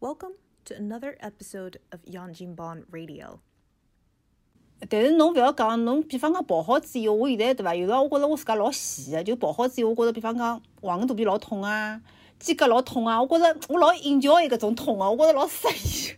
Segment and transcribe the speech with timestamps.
[0.00, 0.34] Welcome
[0.66, 3.40] to another episode of Yanjinban Radio.
[4.88, 7.74] 但是侬勿要讲，侬比方讲跑好之以后，我现在对伐？
[7.74, 12.00] 有时候我觉着我自家老闲个，就跑好之以后，我觉着比方讲黄肚皮老痛啊，
[12.38, 16.16] 肩胛老痛啊，我觉着我老 enjoy 搿种痛啊，我觉着老适意。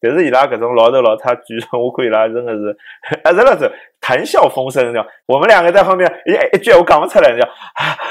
[0.00, 2.76] 但是伊拉搿种老头老太举重，我看伊拉真的是
[3.12, 3.72] 一直辣是
[4.10, 5.06] 谈笑风生，的。
[5.24, 7.48] 我们两个在后面一一句我讲不出来，叫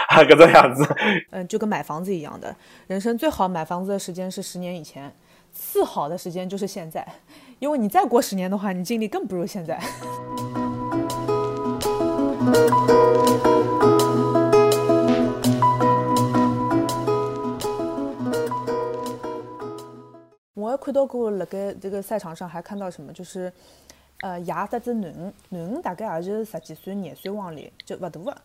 [0.07, 0.87] 啊各种样子。
[1.31, 2.55] 嗯，就跟买房子一样的，
[2.87, 5.13] 人生最好买房子的时间是十年以前，
[5.51, 7.05] 次好的时间就是现在。
[7.59, 9.77] 因为你再过十年的话，你经历更不如现在。
[20.53, 23.51] 我还看到过，辣盖这个赛场上还看到什么，就是，
[24.21, 28.35] 呃，爷得子囡恩，囡恩大概也就十几岁、廿岁往里，就勿大个。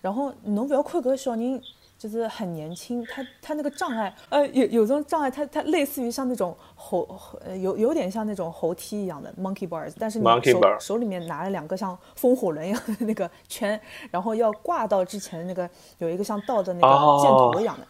[0.00, 1.62] 然后侬勿要看搿个小人。
[1.98, 7.08] 就是很年轻，他他那个障碍，呃，有有种障碍，他他类似于像那种猴，
[7.42, 17.86] 呃，有有点像那种猴梯一样的 monkey bars，但是你手手里面拿了两个像风火轮一样的那个圈，然后要挂到之前的那个有一个像倒的那个箭头一样的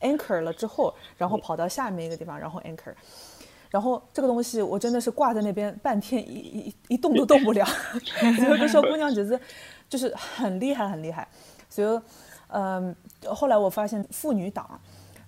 [0.00, 2.94] anchor 了之后，然后跑到下面一个地方，然后 anchor，
[3.70, 7.66] 然后这个东西我真的是挂在那边半天一一一动都动不了，
[8.48, 9.40] 有个小姑娘就是
[9.88, 11.26] 就是很厉害很厉害，
[11.68, 12.00] 所以。
[12.52, 12.92] 嗯，
[13.26, 14.68] 后来我发现妇女党，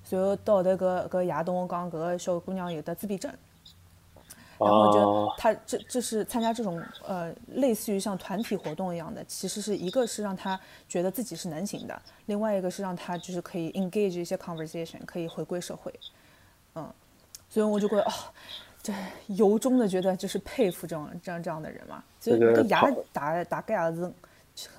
[0.02, 3.32] 随后到那个个亚东讲，搿个小姑娘有得自闭症，
[4.58, 15.94] 然后就她这这是参加这种呃类似于像团体活动一样的，其实是一个是让她觉得自己是能行的，另外一个是让她就是可以 engage 一些 conversation，可以回归社会，
[16.74, 16.92] 嗯，
[17.52, 18.12] 所以我就觉得哦，
[18.82, 18.92] 这
[19.26, 24.10] 由衷的觉得就是佩服这种这样这样的人嘛，就个牙大大概也是。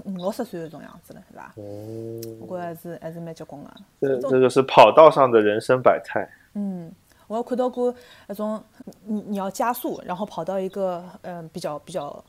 [0.05, 1.51] 五六十岁这种样子了，是吧？
[1.57, 3.73] 嗯，我觉还是还是蛮结棍的。
[3.99, 6.29] 这这个是跑道上的人生百态。
[6.53, 6.91] 嗯，
[7.25, 7.91] 我有看到过
[8.27, 8.63] 那种，
[9.03, 12.23] 你你要加速，然后跑到一个嗯比较比较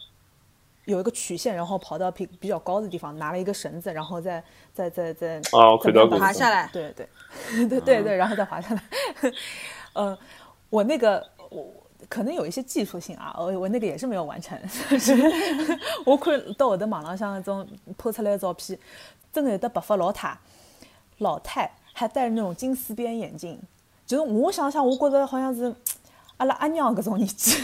[0.86, 7.06] 有一个曲线，然后跑到比比较高的地方，拿了一个绳子，然后再再再再啊，看到滑下来，对对
[7.68, 8.82] 对对对，然后再滑下来。
[9.94, 10.16] 嗯，
[10.70, 11.66] 我那个我。
[12.06, 14.56] 可能有一些技术性啊，我我那个也是没有完成。
[16.04, 17.66] 我看到我的网浪上那种
[17.96, 18.78] 拍出来的照片，
[19.32, 20.38] 真的有的白发老太，
[21.18, 23.58] 老太还戴着那种金丝边眼镜，
[24.06, 25.74] 就是我想想，我觉得好像是
[26.36, 27.56] 阿拉阿娘搿种年纪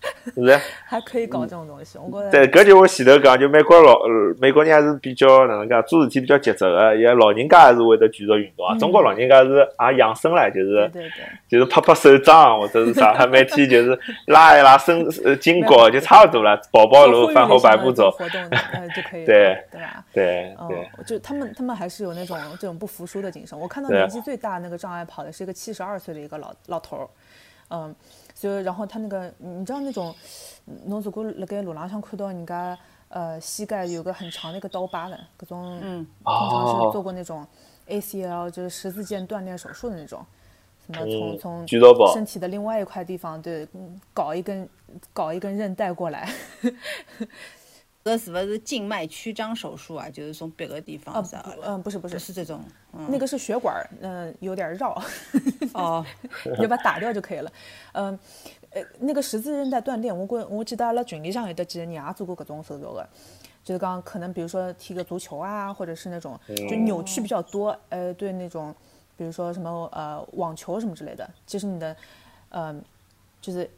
[0.00, 0.58] 的。
[0.58, 2.30] 是，还可以搞这种东西，我觉得。
[2.30, 3.98] 对，搿就我前头讲，就美国老，
[4.40, 8.76] 美国人还是比较哪能讲，做事体比较节奏个，也老人家还是会得继续运动啊。
[8.78, 11.10] 中国老人家是也养生唻，就是，对对，
[11.48, 20.04] 就是拍拍手掌或者是啥，每天就是拉一拉身呃筋骨就差不多了，跑跑路，饭后百步走，活动呃就可以， 对对吧？
[20.12, 23.58] 对对，就他们他们还是有那种这种不服输的精神。
[23.58, 27.08] 我看到年纪最大那个障碍跑的是一个七十二岁的一个老老头儿，
[27.70, 27.94] 嗯。
[28.38, 30.14] 就然后他那个，你知道那种，
[30.84, 32.78] 侬如果辣盖路浪上看到人家，
[33.08, 37.44] 呃，膝盖有个很长的一个刀疤的，各种，嗯，通常是做过那种
[37.88, 40.24] ACL，就是十字腱断裂手术的那种，
[40.86, 43.66] 什么从从身体的另外一块地方，对，
[44.14, 44.68] 搞一根
[45.12, 46.32] 搞一根韧带过来。
[48.08, 50.08] 这是不是静脉曲张手术啊？
[50.08, 51.28] 就是从别个地方啊？
[51.62, 52.58] 嗯，不是不是，是这种，
[53.08, 55.00] 那个是血管，嗯，有点绕。
[55.74, 56.04] 哦，
[56.56, 57.52] 你就把它打掉就可以了。
[57.92, 58.18] 嗯，
[58.70, 63.06] 呃，那个十字韧带断裂，我过我记得阿拉群里上有的几个人也做过各种手术的，
[63.62, 68.74] 就是刚可能比如说踢个足球啊，或者是那种就扭曲比较多，呃，对那种
[69.18, 71.94] 比如说什么呃网球什么之类的，其实你的
[72.48, 72.82] 嗯
[73.42, 73.70] 就是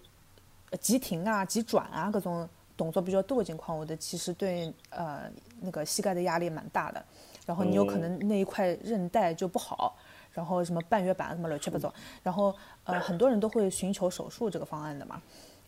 [0.80, 2.48] 急停啊、急转啊各种。
[2.80, 5.30] 动作比较多的情况，我的其实对呃
[5.60, 7.04] 那个膝盖的压力蛮大的，
[7.44, 9.94] 然后你有可能那一块韧带就不好，
[10.32, 11.92] 然后什么半月板什么乱七八糟，
[12.22, 12.54] 然后
[12.84, 15.20] 呃很多人都会寻求手术这个方案的嘛，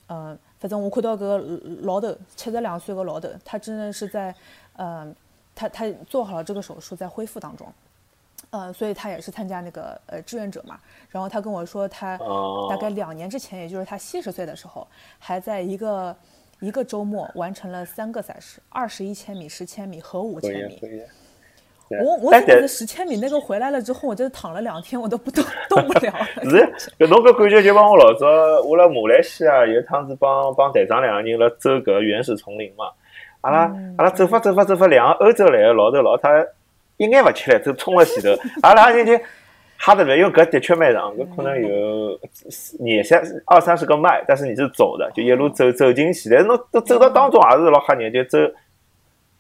[0.06, 1.36] 嗯，反正我看到个
[1.82, 4.34] 老头七十两岁个老头，他真的是在
[4.76, 5.14] 呃
[5.54, 7.70] 他他做好了这个手术在恢复当中，
[8.48, 10.80] 呃，所以他也是参加那个呃志愿者嘛，
[11.10, 12.16] 然后他跟我说他
[12.70, 14.88] 大概两年之前，也就是他七十岁的时候，
[15.18, 16.16] 还在一个。
[16.62, 20.80] 一个周末完成了三个赛事：二十一千米、十千米和五千米。
[22.00, 26.14] 我我觉得十千米那个回来了之后，我就躺了两天，我都不动动不了。
[26.48, 28.26] 是，搿侬搿感觉就帮我老早
[28.62, 32.84] 我辣马来西亚有一趟子帮帮队长两个人辣走搿原始丛林嘛。
[33.40, 33.58] 阿拉
[33.98, 36.46] 阿拉走法走法走法，两个欧洲来个老头老太
[36.96, 38.40] 一眼勿吃力，就冲了前头。
[38.62, 39.12] 阿拉就就。
[39.84, 42.16] 哈得来，因为搿的确蛮长，搿可能有
[42.78, 48.38] 廿三二三十个迈，但是你是走的，就一路走走进去，但是侬都走到当中也是老吓人，就走，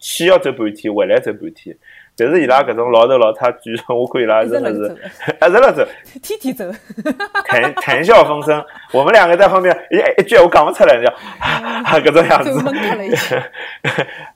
[0.00, 1.76] 去要走半天，回来走半天。
[2.16, 4.82] 但是伊拉搿种老头老太，据说我看伊拉真的是
[5.40, 5.84] 一直辣走，
[6.22, 6.64] 天天走，
[7.46, 8.62] 谈谈笑风生。
[8.92, 11.10] 我们两个在旁边一一句我讲不出来，叫
[11.98, 12.50] 搿种样子。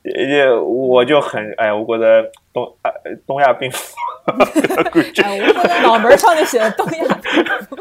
[0.03, 2.91] 也我就很哎，我觉得东啊
[3.27, 3.95] 东亚病夫。
[4.27, 7.77] 哎，我觉得脑门上就写的东亚病夫。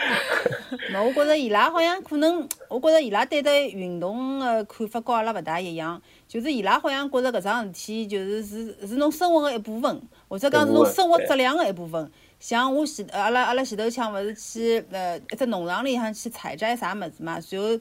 [0.92, 6.00] 那我觉着伊拉好像可能，我觉着伊拉对待运动的看法跟阿拉勿大一样。
[6.28, 12.10] 就是伊拉好像觉着搿桩事体就是是是侬生活的一部分，或者讲是侬生活质量的一部分。
[12.38, 17.80] 像我前阿拉阿拉前头腔勿是去呃一只农场里向去采摘啥物事嘛，然后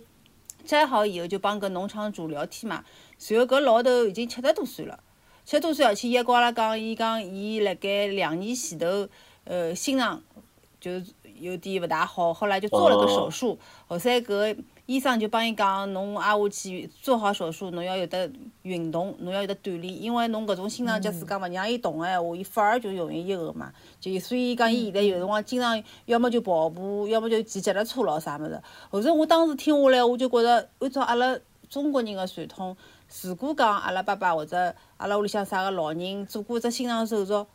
[0.65, 2.83] 摘好以后就帮搿农场主聊天嘛。
[3.30, 5.00] 然后搿老头已经七十多岁了，
[5.45, 9.07] 七十多岁而且伊还跟阿拉讲，伊讲伊辣盖两年前头
[9.45, 10.22] 呃心脏
[10.81, 10.92] 就。
[11.39, 13.57] 有点勿大好，后来就做了个手术。
[13.88, 14.56] 后三搿
[14.86, 18.31] 医生就帮伊讲，侬挨下去做好手术，侬要有得
[18.63, 23.71] 运动，侬要有得锻炼，因为侬搿种心脏假使讲勿让伊动个闲话，伊反而就容易伊个嘛。
[24.00, 28.62] 就所以讲，伊现在有辰光经常要么就跑步，要么就骑脚踏车咯啥物事。
[28.89, 31.38] 后头我当时听下来，我就觉着，按照阿拉
[31.69, 32.75] 中国人个传统，
[33.21, 37.45] 如果讲阿拉爸爸或者阿拉屋里向啥个老人做过只心脏手术，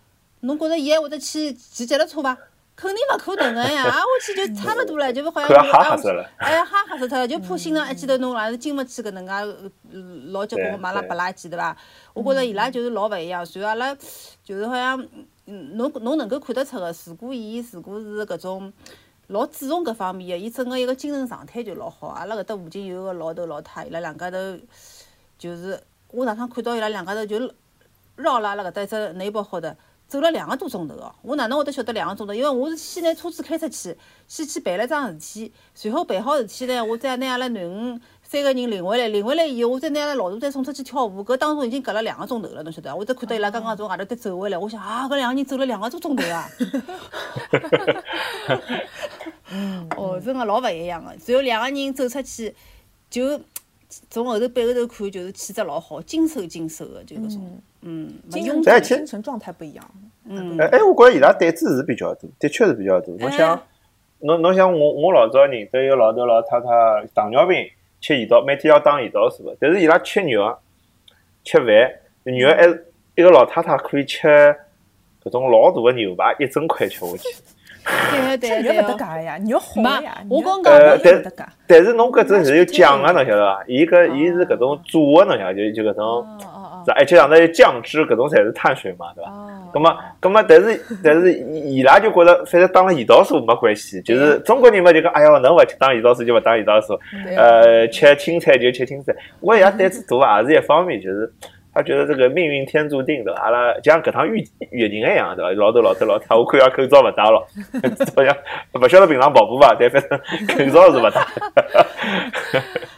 [0.41, 2.39] 侬觉着伊还会得去骑脚踏车伐？
[2.77, 3.85] 肯定勿可能个呀！
[3.87, 9.33] 挨下去就差勿多了，就好像挨下去，哎，哈吓死脱了，就怕心脏一记头侬还是经勿起搿能介
[10.33, 11.77] 老结棍麻辣巴拉几对伐？
[12.13, 13.97] 我觉着伊拉就是老勿一样，所以阿拉
[14.43, 15.09] 就是好像，
[15.45, 18.73] 侬侬能够看得出个，如果伊如果是搿种
[19.29, 22.09] 老注重搿方面个，伊整个一个精神状态就老好。
[22.09, 24.37] 阿拉搿搭附近有个老头老太，伊拉两家头
[25.39, 25.81] 就是
[26.11, 27.39] 我上趟看到伊拉两家头就
[28.17, 29.77] 绕了阿拉搿搭一只内包好的。
[30.15, 32.33] 走了两个多钟头哦，我哪能会得晓得两个钟头？
[32.33, 33.97] 因为我是先拿车子开出去，
[34.29, 41.25] 先去办了桩事体，随后办好事体呢，我再拿阿拉囡恩三个人领回来，领回来以后，我再拿阿拉老大再送出去跳舞。
[41.25, 42.95] 搿当中已经隔了两个钟头了，侬晓得？
[42.95, 46.49] 我只看到伊拉刚刚从外头再走回来，我想啊，搿两个人走了两个多钟头啊！
[49.97, 51.11] 哦，真个老勿一样个。
[51.11, 52.55] 然后两个人走出去，
[53.11, 53.41] 就
[54.09, 57.61] 从后头背后头看，就是气质老好，精瘦精瘦个，就搿种。
[57.87, 59.91] 嗯，精神精神状态不一样。
[60.27, 63.13] 嗯，哎，我觉着伊拉胆子是比较大，的确是比较大。
[63.19, 63.61] 侬想，
[64.21, 66.67] 侬侬想我我老早认得一个老头老太太，
[67.15, 67.69] 糖尿病，
[68.01, 69.55] 吃胰岛，每天要打胰岛素的。
[69.61, 70.57] 但是伊拉吃肉，
[71.45, 71.67] 吃饭，
[72.25, 72.67] 肉还
[73.17, 74.27] 一个老太太可以吃
[75.23, 77.29] 搿种老大的牛排，一整块吃下去。
[77.85, 80.25] 对对对，肉勿得假呀，肉好呀。
[80.31, 80.73] 我刚刚
[81.03, 81.23] 但
[81.67, 83.63] 但是侬搿只是有酱个，侬晓得伐？
[83.67, 86.27] 伊搿伊是搿种煮个，侬晓得就就搿种。
[86.85, 89.31] 是，而且上头有酱汁，搿种侪是碳水嘛，对伐？
[89.31, 89.51] 哦。
[89.73, 96.99] 咁么，咁么，但是，但是，伊拉就觉得，反正当了胰岛素没关系，就是中国人嘛，就讲，哎哟，能勿打胰岛素就勿当胰岛素，
[97.37, 99.13] 呃，吃青菜就吃青菜。
[99.41, 101.33] 我也胆子大，也是一方面，就是
[101.75, 104.39] 他觉得这个命运天注定的，阿拉就像搿趟疫
[104.71, 105.51] 疫情一样，对伐？
[105.61, 107.45] 老头老太老太，我看下口罩勿戴了，
[108.15, 108.37] 好像
[108.81, 109.75] 勿晓得平常跑步伐？
[109.79, 110.11] 但反正
[110.47, 111.21] 口罩是勿戴。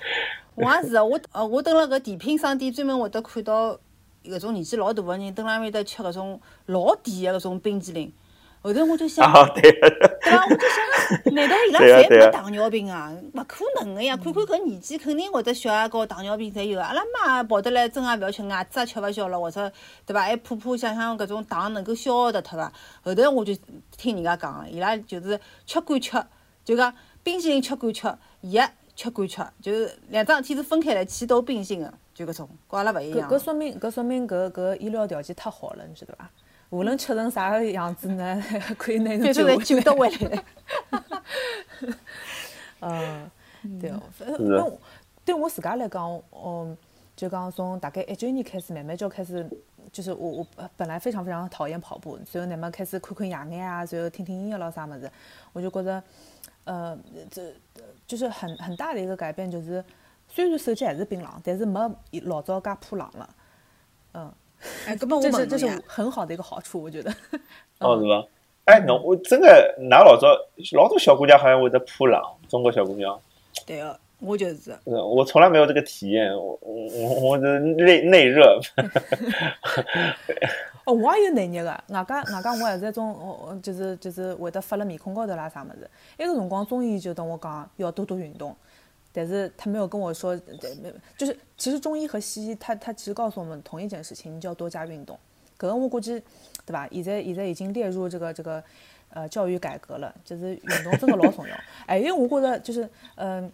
[0.58, 3.78] 我也是，我呃，我蹲辣搿甜品商店，专门会得看到
[4.24, 8.10] 搿种年纪老大个人蹲辣埃面搭吃搿种老甜个搿种冰淇淋。
[8.62, 9.86] 后头我就想，对伐？
[10.48, 10.78] 我就想，
[11.34, 13.12] 难道伊拉侪没糖尿病啊？
[13.34, 14.16] 勿可能个呀！
[14.16, 16.80] 看看搿年纪，肯定会得血压高、糖尿病侪有。
[16.80, 19.70] 阿拉妈跑得来，真也勿要吃，牙齿也吃勿消了，或者
[20.04, 20.22] 对伐？
[20.22, 22.72] 还怕怕想想搿种糖能够消耗得脱伐？
[23.04, 23.54] 后头我就
[23.96, 26.20] 听人家讲，伊拉就是吃管吃，
[26.64, 26.92] 就讲
[27.22, 28.08] 冰淇淋吃管吃，
[28.40, 28.68] 药。
[28.96, 33.28] 吃管吃，就是两桩事体是分开来，气都并行的，就搿种，跟阿拉勿一样。
[33.30, 36.28] 搿搿说明，搿说明搿搿医疗条件太好了，你晓得伐？
[36.70, 38.42] 无论吃成啥个样子呢，
[38.76, 40.44] 可以拿侬救救得回来。
[42.80, 43.30] 嗯，
[43.80, 44.72] 对哦，那
[45.24, 46.76] 对我自家来讲，嗯，
[47.14, 49.48] 就讲从大概一九年开始，慢慢就开始，
[49.92, 55.10] 就是我我本来非常非常讨厌跑步，随后慢慢开始看看野眼啊，随后听听音乐咯啥物事，
[55.52, 56.02] 我就觉着，
[56.66, 56.98] 呃，
[57.30, 57.42] 这。
[58.06, 59.84] 就是很很大的一个改变，就是
[60.28, 61.92] 虽然手机还是冰冷，但是没
[62.22, 63.28] 老早介怕冷了。
[64.14, 64.32] 嗯，
[64.86, 67.12] 哎，根本我这是这是很好的一个好处，我觉得。
[67.80, 68.24] 哦，是吧？
[68.66, 70.28] 哎，侬我真的，拿老早
[70.76, 73.20] 老多小姑娘好像会得怕冷，中国小姑娘。
[73.66, 74.76] 对哦，我就是。
[74.84, 78.58] 我从来没有这个体验，我我我的内内热。
[80.84, 85.88] 哦，我也有内热个，外加外加我还是一种，哦，就是就是会得发了面孔高头啦啥物事。
[86.18, 88.54] 埃个辰光中医就跟我讲要多多运动，
[89.12, 90.38] 但是他没有跟我说，
[90.82, 95.18] 没就是其实中医和西医他他其实告诉我们同一件事情，你就要多加运动。
[95.58, 96.22] 搿个我估计，
[96.64, 96.86] 对伐？
[96.92, 98.62] 现在现在已经列入这个这个
[99.08, 101.56] 呃教育改革了，就是运动真的老重要。
[101.86, 103.52] 还有我觉着就是嗯，呃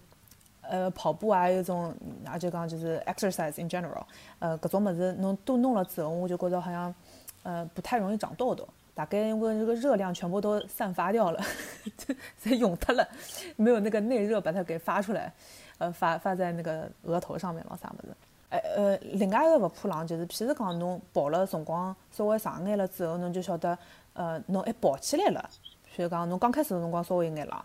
[0.63, 1.95] 呃跑步啊，有种
[2.33, 4.03] 也就讲就是 exercise in general，
[4.39, 6.95] 呃搿种物事侬多弄了之后，我就觉着好像
[7.43, 8.67] 呃不太容易长痘痘。
[8.95, 11.41] 大概因为这个热量全部都散发掉了，
[12.37, 13.09] 所以用脱了，
[13.57, 15.33] 没有那个内热把它给发出来，
[15.79, 18.15] 呃，发发在那个额头上面了啥么子？
[18.51, 23.79] 哎呃，另外一个勿怕冷就是，譬如讲侬跑了辰光稍微长眼了之后，侬就晓得，
[24.13, 25.49] 呃，侬一跑起来了，
[25.97, 27.59] 譬如讲侬刚开始的辰光稍微有眼冷，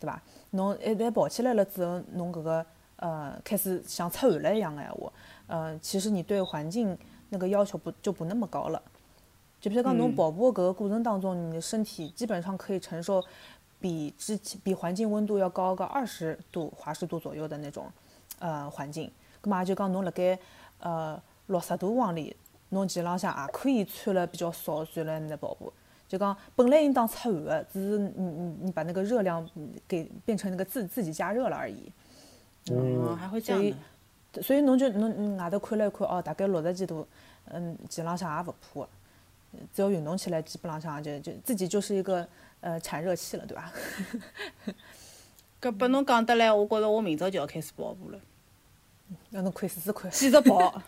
[0.00, 0.20] 对伐？
[0.52, 2.64] 侬一旦跑起来了之后，侬搿个
[2.96, 5.12] 呃开始像出汗了一样的闲话，
[5.46, 6.96] 呃，其实你对环境
[7.28, 8.80] 那个要求不就不那么高了。
[9.60, 13.22] 就比如讲，侬跑步搿个过程当中，你的身体基本上可以承受
[13.80, 17.86] 比之前比环境温度要高个二十度华氏度左右的那种
[18.38, 19.10] 呃环境。
[19.42, 20.38] 咁嘛就讲侬辣盖
[20.80, 22.36] 呃六十度往里，
[22.68, 25.72] 侬其实浪向也可以穿了比较少，穿了那跑步。
[26.12, 29.48] 就讲本来应当出汗的，只是你你你把那个热量
[29.88, 31.90] 给变成那个自自己加热了而已。
[32.70, 33.74] 嗯，还会这样
[34.42, 37.06] 所以侬就侬外头看了一看，哦，大概六十几度，
[37.46, 38.86] 嗯，其实浪向也勿怕。
[39.72, 42.28] 只要运动起来，基本浪向就就自己就是一个
[42.60, 43.72] 呃产热器了，对吧？
[45.62, 48.18] 搿拨侬讲得来，我觉着我明朝就要开始跑步了。
[49.30, 50.10] 那侬可以试试看。
[50.10, 50.82] 继续跑，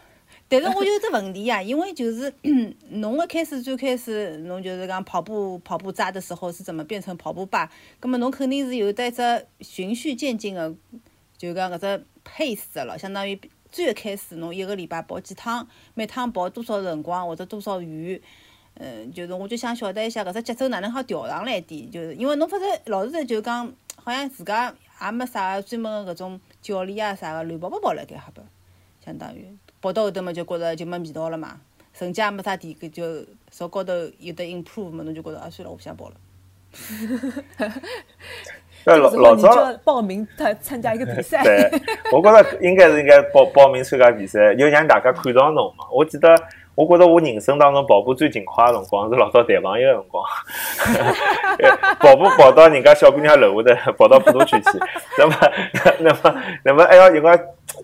[0.49, 2.33] 但是我有只问题呀，因为就是
[2.91, 7.71] 侬一开始最开始侬就是讲跑步跑步渣的时候是怎么变成跑步霸？
[7.99, 10.73] 葛末侬肯定是有得一只循序渐进的，
[11.37, 13.41] 就讲搿只 pace 的了，相当于
[13.73, 18.21] 最开始侬一个礼拜跑几趟，每趟跑多少辰光或者多少远。
[18.77, 28.41] 嗯，就是我就想晓得一下搿只节奏哪能好调上来点，就是因为侬反正老是，就讲好像自家也没啥专门个搿种教练啊啥个，乱跑跑跑辣盖哈不，
[29.05, 29.47] 相当于
[29.81, 31.61] 跑到后头嘛就觉着就没味道了嘛，
[31.93, 36.15] 成绩也没啥提，搿就朝高头有得 improve 嘛，侬就觉着啊算了，我不想跑了。
[38.85, 41.71] 哎，老老早报名他参加一个比赛， 对，
[42.13, 46.35] 我觉着应该是应该报报名参加比赛，又让大家看到侬嘛，我记得。
[46.77, 50.25] 我觉着我人生当中跑步最勤快的辰光是老早谈朋友的辰光，
[52.03, 54.71] 跑步跑到人家小姑娘楼下头，跑到普陀区去，
[55.17, 55.37] 那么
[56.01, 57.31] 那么那么还要有个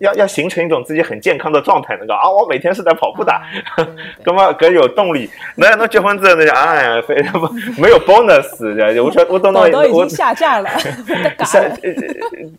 [0.01, 3.33] 要要形成一种自己很健康的状态，那个啊，我每天是在跑步的，
[4.25, 5.29] 那么更有动力。
[5.55, 6.51] 那那结婚之后呢？
[6.51, 7.47] 哎呀，非 不
[7.81, 10.69] 没有 bonus，我说我懂到我已经下架了，
[11.45, 11.63] 下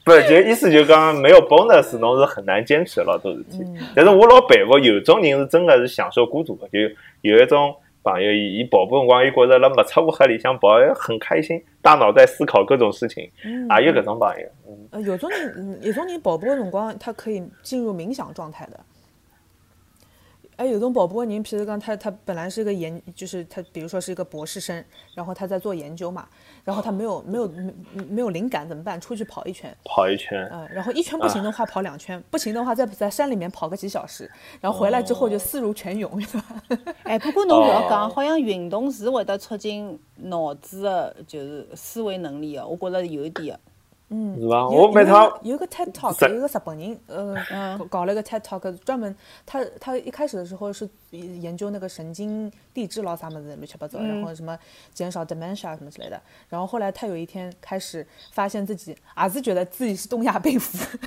[0.05, 3.63] 不就意思就讲没有 bonus，侬是很难坚持老多事体。
[3.95, 6.23] 但是我老佩服有种人是真的是享受。
[6.33, 6.79] 孤独的，就
[7.21, 14.49] 有一种朋友，伊伊跑步辰光，伊觉着辣没出屋里向跑，很开心，大脑在思考各种事情，也有搿种朋友。
[14.91, 18.81] 呃，有种人，有种人跑步个辰光，他可以进入冥想状态的。
[20.57, 26.29] 哎，有种跑步的人，譬如讲他他本来是一个研，就是他比如说是一个博士生，然后他在做研究嘛，
[26.65, 29.01] 然后他没有没有没没有灵感怎么办？
[29.01, 36.45] 出去跑一圈，跑一圈，嗯，然后一圈不行的话跑两圈，不行的话在在山里面跑个几小时，然后回来之后就思如泉涌，是吧？
[37.05, 43.59] 哎，不过侬不要讲，好像运动是会得促进脑子的，就是思维能力的，我觉着有一点。
[44.15, 44.69] 嗯，是吧？
[44.69, 49.17] 我每趟有个 TED Talk，有个日本人，呃，搞了个 TED Talk，专门
[49.47, 54.59] 他他一开始的时候是研究那个神经递质咯啥么子乱七八糟，然后什么
[54.93, 56.21] 减少 dementia 什么之类的。
[56.51, 60.99] 然后后来他有一天开始发现自己也是觉得自己是东亚病夫，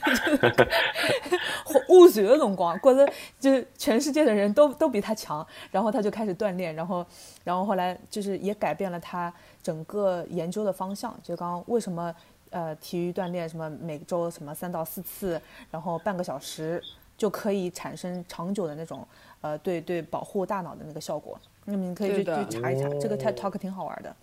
[1.89, 3.07] 误血的辰光，觉得
[3.39, 7.05] 就是全世界的人都都比他强，然后他就开始锻炼，然后
[7.43, 9.31] 然后后来就是也改变了他
[9.61, 12.11] 整个研究的方向，就刚刚为什么。
[12.55, 16.81] 呃，体育锻炼什么，每周什么三到四次，然后半个小时
[17.17, 19.05] 就可以产生长久的那种，
[19.41, 21.37] 呃，对对，保护大脑的那个效果。
[21.65, 24.15] 那么你可以去去查一查，这个 TED Talk 挺好玩的。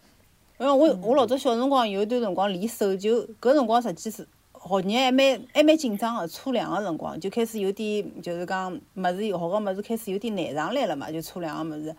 [0.58, 11.94] 因为我我老早小辰光有一段辰光练手，球搿辰光实际是学业还蛮还蛮紧张个，初两个辰光就开始有点，就是讲物事学个物事开始有点难上来了嘛，就初两个物事。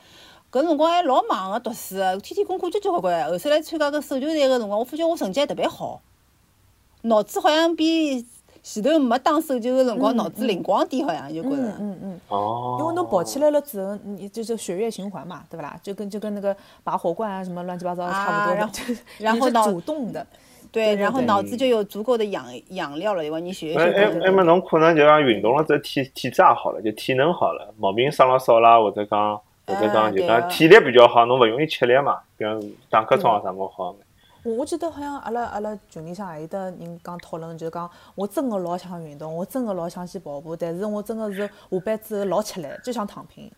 [0.51, 3.29] 搿辰光还老忙个读书，天天功课交交关关。
[3.29, 6.01] 后头来参加搿手球赛个辰光，我发觉我成绩还特别好。
[7.03, 8.25] 脑子好像比
[8.61, 11.55] 前头没打手球的辰光脑子灵光点，好像就觉着。
[11.57, 12.19] 嗯嗯嗯。
[12.29, 12.77] 哦。
[12.79, 15.77] 因为侬跑起来了之后，你就是血液循环嘛，对不啦？
[15.83, 18.55] 就跟就跟那个拔火罐啊什么乱七八糟差不多。
[18.55, 18.73] 然后
[19.19, 20.25] 然后脑主动的。
[20.71, 23.93] 对，然后脑子就有足够的养养料了，因为你血液循环。
[23.93, 33.93] 哎，那么侬可能就讲运动了之后体体质也好了，就体能好了，毛病生了少啦，或者讲或者讲就讲体力比较好，侬勿容易吃力嘛，比方打瞌睡啥么好。
[34.43, 43.51] 我我记得好像阿拉阿拉群里向也有得人讲讨论，就讲我真的老想运动，我真的老想去跑步，但是我真个是下班之后老吃力，就想躺平。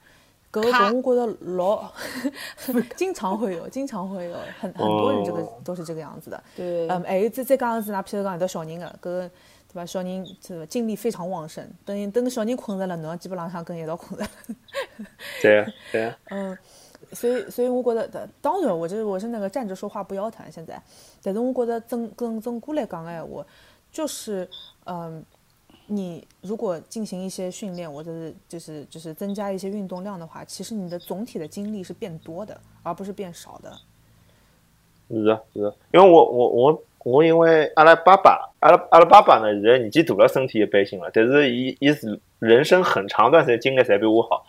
[0.52, 1.92] 搿个搿我觉着老，
[2.96, 6.42] 经常会有，经常会有，很很多人这个都是这个样子的。
[6.56, 9.30] 对嗯，还有再再讲是拿，譬如讲有得小人个，搿个
[9.68, 9.86] 对伐？
[9.86, 14.26] 小人这个精力非常旺盛，等等小人困着了，侬基本浪向跟伊一道困着。
[15.42, 16.58] 对啊对啊， 嗯，
[17.16, 20.80] 所以所以我觉得，当然，我就是我是那个站着说话不腰疼，现在，
[21.24, 23.44] 但是我觉得整整整个来讲哎，我，
[23.92, 24.48] 就是
[24.86, 25.24] 嗯，
[25.88, 33.72] 你如果进行一些训练，或者是就是就是增加一些运动量的话，其实你的总体的精力是变多的，而不是变少的。
[35.08, 44.46] 是的，是的，因为我我我我因为阿拉爸爸，阿拉阿拉爸爸呢，现在年纪大了，身体一般性了，但是伊伊是人生很长段时间精力侪比我好。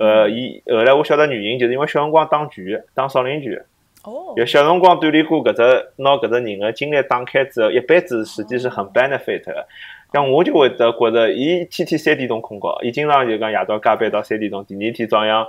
[0.00, 3.62] 呃，伊后来我晓得原因，就是因为小辰光打拳，打少林拳，
[4.02, 5.62] 哦，有小辰光锻炼过搿只，
[5.96, 9.68] 拿搿只人个精力打开之后，一辈子实际是很 benefit 的。
[10.10, 15.46] 像我就会得觉着，伊天天三点钟困觉，伊经常就讲夜到加班到三点钟，第二天早上，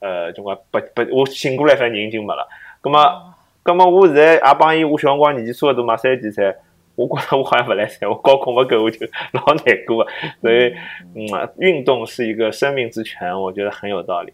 [0.00, 2.46] 呃，就讲不不，我醒过来反正人已经没了。
[2.82, 6.54] 葛么，葛么我现在也帮伊，我小辰光年纪差勿多嘛，三十几岁，
[6.96, 10.10] 我觉着我好像不来塞，我觉困勿够， 我就老难过个。
[10.40, 10.74] 所以，
[11.14, 14.32] 嗯，运动是一个生命之泉，我觉得很有道理。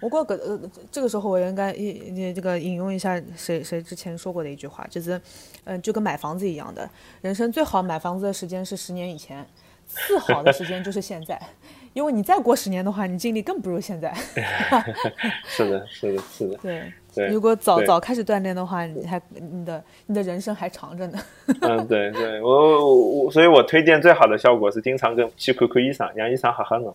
[0.00, 0.58] 我觉个呃，
[0.90, 5.20] 这个时候我应该引这个引用一下谁谁之前说过的一句话，就是，
[5.64, 6.88] 嗯，就跟买房子一样的，
[7.20, 9.46] 人生最好买房子的时间是十年以前，
[9.86, 11.38] 次好的时间就是现在，
[11.92, 14.10] 因为你再过十年的话，你精力更不如现在。
[15.44, 16.56] 是的，是的，是的。
[16.56, 21.18] 对，对如果早早开始锻炼的话，你还你的你的人生还长着呢。
[21.62, 26.94] 嗯，对对，我我我，所以我推荐最好的效果是经常跟去看看医生，让医生好好弄，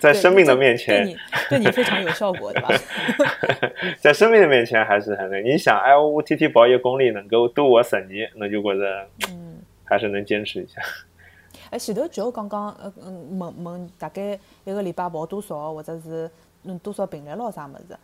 [0.00, 1.16] 在生命的面前，你
[1.48, 2.68] 对你非常有效果，对吧？
[3.98, 5.42] 在生命的面前还是很累。
[5.42, 10.80] 你想，哎，我天天跑一公里能够多活十年，那就觉得，嗯，还是能坚持一下。
[11.70, 16.30] 哎，前头就刚刚呃嗯问问大概一个礼拜跑多少，或者是
[16.62, 17.96] 嗯多少频率咯啥物事？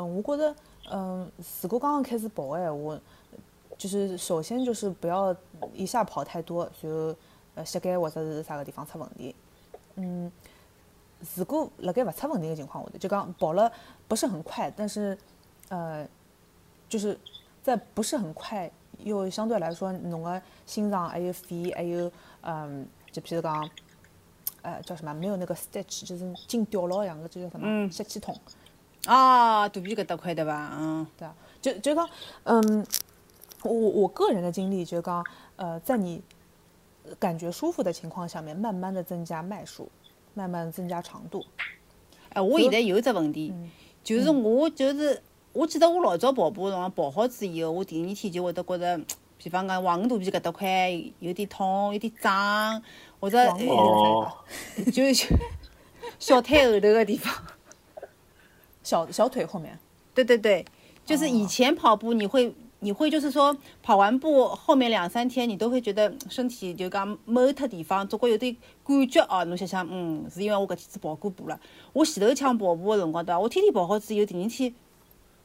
[0.00, 0.54] 嗯，我觉得
[0.90, 1.30] 嗯，
[1.60, 2.98] 如果刚刚开始跑的闲话，
[3.76, 5.34] 就是首先就是不要
[5.74, 7.14] 一下跑太多，然后
[7.54, 9.34] 呃膝盖或者是啥个地方出问题。
[9.96, 10.30] 嗯，
[11.34, 13.70] 如果辣盖勿出问题的情况下头，就讲跑了
[14.08, 15.16] 不是很快，但是
[15.68, 16.06] 呃，
[16.88, 17.18] 就是
[17.62, 22.10] 在不是很快又相对来说侬个心脏还有肺还有
[22.42, 23.68] 嗯，就譬如讲，
[24.62, 27.66] 呃叫什么没有那个 stitch，就是筋掉了一样的，这叫什么？
[27.66, 28.34] 嗯吸气筒。
[29.06, 30.70] 啊，肚皮搿搭块对伐？
[30.78, 32.08] 嗯，对啊，就就讲，
[32.44, 32.86] 嗯，
[33.62, 35.24] 我我个人的经历就讲，
[35.56, 36.22] 呃，在你
[37.18, 39.90] 感觉舒服的情况下面，慢慢的增加迈数，
[40.34, 41.44] 慢慢地增加长度。
[42.30, 43.54] 哎，我现在有一只问题，
[44.04, 49.00] 就是我就是我记得我老早跑步的辰光跑好之以后，我第二天就会得觉着，
[49.38, 52.82] 比方讲黄肚皮搿搭块有点痛，有点胀，
[53.18, 53.38] 或者
[54.92, 55.02] 就
[56.18, 57.34] 小腿后头个地方。
[58.82, 59.78] 小小腿后面，
[60.14, 60.64] 对对对，
[61.04, 71.60] 就是以前跑步你会你会就是说跑完步后面两三天你都会觉得身体就讲某特地方总归有点感觉哦，侬想想，嗯，是因为我搿天子跑过步了。
[71.92, 73.38] 我前头腔跑步个辰光对伐？
[73.38, 74.74] 我天天跑好之后，第二天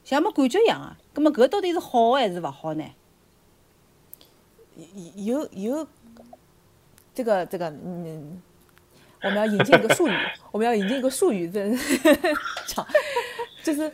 [0.03, 0.97] 像没感觉一样啊。
[1.13, 2.85] 葛么搿到底是好还是勿好呢？
[5.15, 5.87] 有有
[7.13, 8.41] 这个这个嗯，
[9.25, 10.13] 我们要引进一个术语，
[10.51, 11.67] 我们要引进一个术语在
[12.67, 12.85] 讲，
[13.63, 13.91] 就是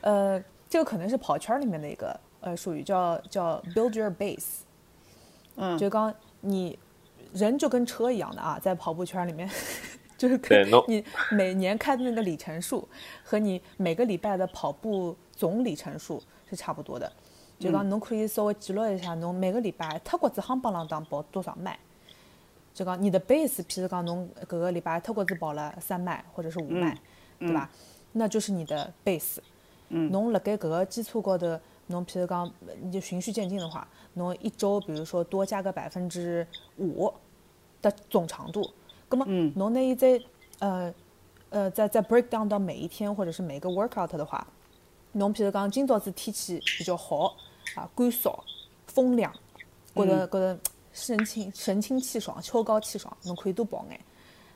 [0.00, 4.60] 呃，这个可能是跑圈儿里面的一个呃术语，叫叫 build your base。
[5.56, 6.78] 嗯，就刚你
[7.32, 9.50] 人就跟车一样的啊，在跑步圈里面，
[10.16, 12.88] 就是跟你每年开的那个里程数
[13.24, 17.12] 和你每个礼拜的跑步总里程数是差不多的。
[17.58, 21.76] 就讲侬可以稍微记录一下，侬每个礼拜脱骨子夯帮啷当跑多少迈。
[22.78, 26.96] 就讲你的 base，譬如讲侬搿个礼拜脱骨子跑了三迈或者是五迈，
[27.40, 27.68] 对吧？
[28.12, 29.38] 那就是你的 base。
[29.88, 32.48] 侬辣盖搿个基础高头，侬譬如讲，
[32.80, 37.12] 你就循序渐进的话，侬一周比如说多加个百分之五
[37.82, 38.70] 的总长度，
[39.08, 39.24] 葛么
[39.56, 40.22] 侬拿伊再
[40.60, 40.94] 呃
[41.50, 44.46] 呃再再 break down 到每一天或者是每个 workout 的话，
[45.10, 47.34] 侬譬如讲今朝子天气比较好
[47.74, 48.38] 啊，干燥、
[48.86, 49.32] 风凉，
[49.96, 50.56] 觉得觉得
[50.98, 54.00] 神清神清气爽、秋高气爽，侬可以多跑眼。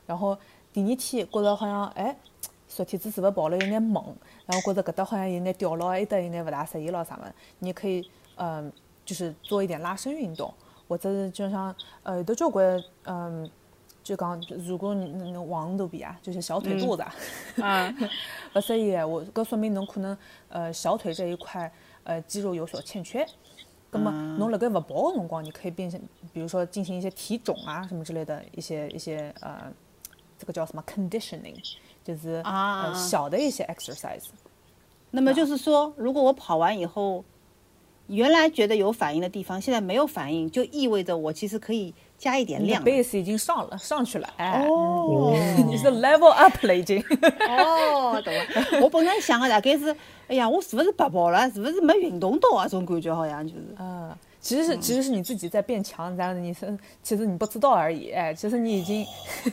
[0.05, 0.37] 然后
[0.71, 2.15] 第二天觉得好像哎，
[2.67, 4.13] 昨天子是勿是跑了有眼猛，
[4.45, 7.23] 然后觉得搿搭好像有眼掉了，埃搭有眼勿大适意了啥么，
[7.59, 8.71] 你可以嗯、
[9.05, 10.53] 就是做一点拉伸运动，
[10.87, 13.49] 或者是就像呃有的交关嗯。
[14.03, 17.15] 就讲，如果你你黄肚皮啊，就是小腿肚子啊，
[17.61, 17.95] 啊，
[18.53, 20.17] 勿适宜闲话，搿说明侬可能
[20.49, 21.71] 呃小腿这一块
[22.03, 23.25] 呃肌肉有所欠缺。
[23.93, 26.01] 葛么侬辣盖勿跑个辰光，你可以变成，
[26.33, 29.71] 比如说进行一些体踵啊什么之类的一些一些呃
[30.39, 31.55] 这个叫什么 conditioning，
[32.03, 32.87] 就是啊。
[32.87, 34.25] 呃小的一些 exercise。
[35.11, 37.23] 那么就是说，如果我跑完以后，
[38.07, 42.83] 原来觉得有反应的地方，现在没有反应，就意味着我其实可以加一点量。
[42.83, 45.33] base 已经上了，上去了，哎，哦
[45.67, 47.03] 你是 level up 了已经。
[47.47, 48.41] 哦，懂了。
[48.81, 49.95] 我本来想的大概是，
[50.27, 51.49] 哎呀，我是不是白跑了？
[51.51, 52.63] 是不是没运动到啊？
[52.63, 53.75] 这种感觉好像就是。
[53.79, 59.05] 嗯，其实是其实是你自己在变强，然后你是其实你不知道而已，哎，其实你已经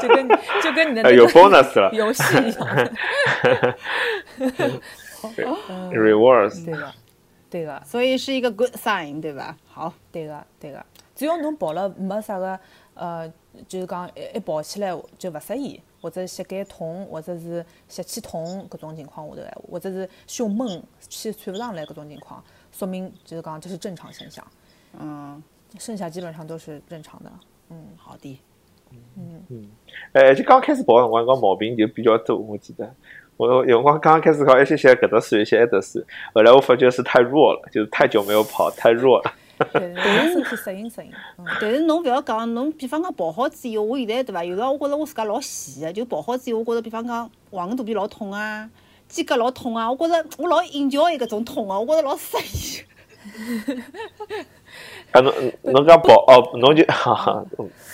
[0.00, 0.28] 就跟
[0.62, 2.92] 就跟你的有 bonus 了游戏一样 的
[5.92, 6.92] ，rewards，对个，
[7.50, 9.54] 对的，所以是一个 good sign，对吧？
[9.68, 10.84] 好，对的，对个。
[11.20, 12.58] 只要侬跑了没啥个
[12.94, 13.30] 呃，
[13.68, 24.42] 就是讲一一跑起来就勿适意，或者膝盖痛，或者是吸气痛搿种情况下头闲话，或者是胸闷、气喘勿上来搿种情况，说明就是讲这是正常现象，
[24.98, 25.42] 嗯，
[25.78, 27.30] 剩下基本上都是正常的。
[27.68, 28.40] 嗯好的。
[28.90, 29.70] 嗯嗯
[30.14, 32.90] 哎，就刚开始跑的辰光，搿毛病就比较多，我记得。
[33.36, 36.02] 我有辰光刚刚开始搞一些些搿搭酸，一些埃搭酸，
[36.34, 39.34] 后来我发觉是太弱了，就是太久没有跑，太弱了。
[39.72, 41.12] 对，让身体适应适应。
[41.38, 44.42] 嗯，但是侬勿要讲，侬比方讲跑好之后，我现在对伐？
[44.44, 48.70] 有辰光我觉着我自家老闲个，就跑好之后，我觉着比方讲横肚皮老痛啊，
[49.08, 52.84] 肩胛老痛啊，我觉着我老 enjoy 搿种痛啊，我觉着老适意。
[55.12, 57.44] 啊，侬侬讲跑哦，侬就哈哈，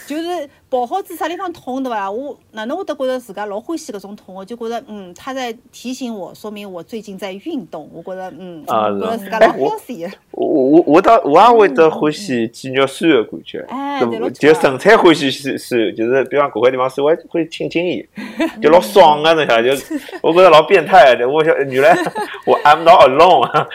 [0.06, 2.10] 就是跑好子啥地方痛对伐？
[2.10, 4.34] 我哪能会得觉着自家老欢喜搿种痛？
[4.34, 7.88] 我就觉着嗯，他在提醒我，说明我最近在运动。
[7.92, 10.10] 我觉着嗯，啊觉着自家老哎我 healthy。
[10.32, 14.00] 我我我倒我也会得欢喜肌肉酸的感觉，哎
[14.34, 18.06] 就纯粹欢喜酸酸，就是比方搿块地方稍微会轻轻伊，
[18.60, 19.82] 就老爽个，侬晓得，就
[20.22, 21.26] 我觉着老变态的。
[21.28, 21.96] 我想原来
[22.44, 23.66] 我 I'm not alone，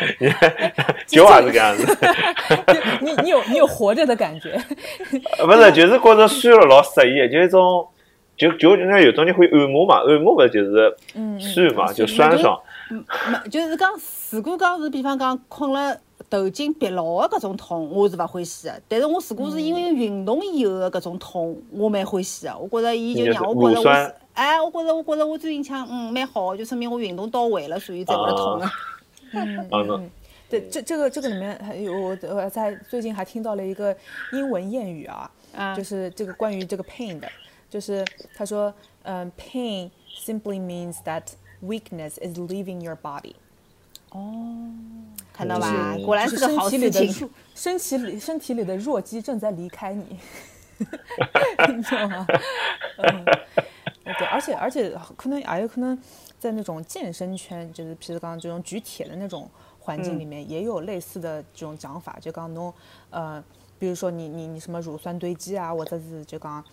[1.08, 1.98] 就也是搿样子，
[3.02, 4.62] 你你有你有活着的感觉。
[5.48, 7.88] 勿是就是觉着酸了老适意的，就一种
[8.36, 12.60] 就就那有种人会按摩嘛，按摩勿就是嗯酸嘛，就酸爽。
[12.90, 13.90] 没，就是讲，
[14.32, 15.98] 如果讲是比方讲困了
[16.30, 18.82] 头颈别牢的搿种痛，我是勿欢喜的。
[18.88, 22.58] 但是我如果是因为运动以后的搿种痛，我蛮欢喜的。
[22.58, 28.66] 我觉着伊就让我觉着我哎，我觉着我觉着我最近腔嗯蛮好的，就说明我运动到位了，所以才会得痛的。
[29.72, 30.10] 啊，侬
[30.52, 33.96] 对，这这个这个里面还有我我在最近还听到了一个
[34.34, 37.32] 英文谚语啊，啊就是这个关于这个 pain 的，
[37.70, 41.24] 就是他说，嗯、p a i n simply means that
[41.64, 43.34] weakness is leaving your body，
[44.10, 44.70] 哦
[45.32, 46.00] 看到吧就？
[46.00, 47.22] 是果然就是是个好身体里的事情。
[47.22, 50.20] 弱身体里身体里的弱鸡正在离开你，
[51.74, 52.28] 你知道吗？
[52.98, 53.24] 嗯，
[54.04, 55.98] 对，而且而且可能也有可能
[56.38, 59.50] 在那种健身圈，就是譬如刚刚这种举铁的那种
[59.92, 62.74] 环境里面，也有类似的这种讲法，就讲侬
[63.10, 63.44] 呃，
[63.78, 66.64] 比如说你你你什么乳酸堆积啊，或者是就讲。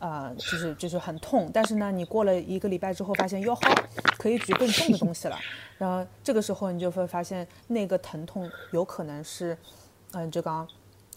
[0.00, 3.62] 呃，就是就是很痛，但是呢，你过了一个礼拜之后，发现哟好，
[4.16, 5.36] 可以举更重的东西了。
[5.76, 9.58] 然后这个时候你就会发现，那个疼痛有可能是，
[10.12, 10.64] 嗯、就刚，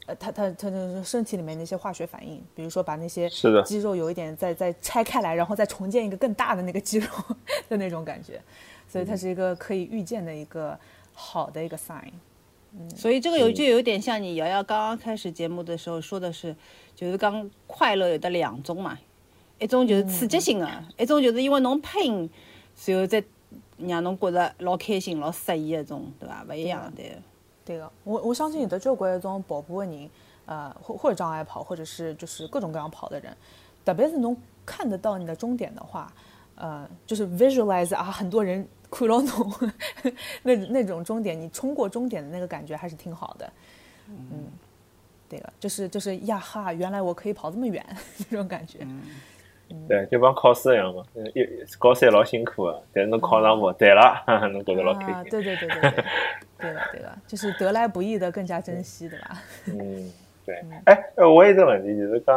[0.08, 3.30] 呃，他他他的身体里面那些化学反应，比如说把那些
[3.64, 7.08] 肌肉有一点再再拆开来，然后再重建一个更大的那个肌肉
[7.70, 8.42] 的那种感觉，
[8.88, 10.76] 所以它是一个可以预见的一个
[11.22, 12.12] 好的一个 sign。
[12.96, 16.56] 所以这个有就有点像你瑶瑶刚刚开始节目的时候说的是，
[16.96, 18.98] 就是讲快乐有的两种嘛，
[19.60, 22.30] 一种就是刺激性的，一种就是因为侬 pain，
[22.86, 23.22] 然后再
[23.78, 26.46] 让侬觉着老开心、老适意一种，对伐？
[26.48, 27.04] 勿一样的。
[27.64, 30.10] 对个，我我相信有的交关一种跑步的人，
[30.46, 33.36] 呃，或或者障碍跑，或者是就是各种各样跑的人，
[33.84, 36.12] 特别是侬看得到你的终点的话，
[36.56, 39.72] 呃，就是 visualize 啊，很多人看到侬
[40.44, 43.50] 那那种终点，你冲过终点的那个感觉还是挺好的。
[44.10, 44.46] 嗯，
[45.30, 47.84] 对个，就是就是呀哈，原来我可以跑这么远
[48.30, 48.80] 那种感觉。
[49.88, 51.48] 对，就帮考试一样嘛，嗯一
[51.80, 55.32] 高三老辛苦的，但是能考上目，对了，侬觉得老开啊，心。
[55.32, 56.04] 对对对对对，
[56.60, 59.42] 对 了对了，就是得来不易的更加珍惜，对吧？
[59.68, 60.12] 嗯，
[60.46, 60.62] 对。
[60.84, 62.36] 哎，呃我有一个问题就是讲，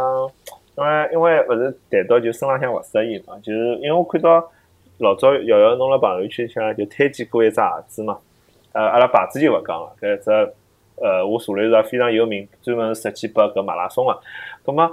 [0.76, 4.48] 因为因为不是谈到就身浪向勿适意嘛，就是因为我看到
[4.98, 8.18] 老早瑶瑶侬辣朋友圈里向就推荐过一只鞋子嘛，
[8.72, 10.30] 呃，阿拉牌子就勿讲了，搿只
[10.96, 14.16] 呃，我查了一下非常有名，专门设计拨搿马拉松个。
[14.64, 14.88] 葛么，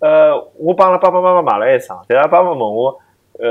[0.00, 2.98] 呃，我帮阿拉爸爸妈妈买了一双，但阿拉爸爸问我，
[3.38, 3.48] 呃，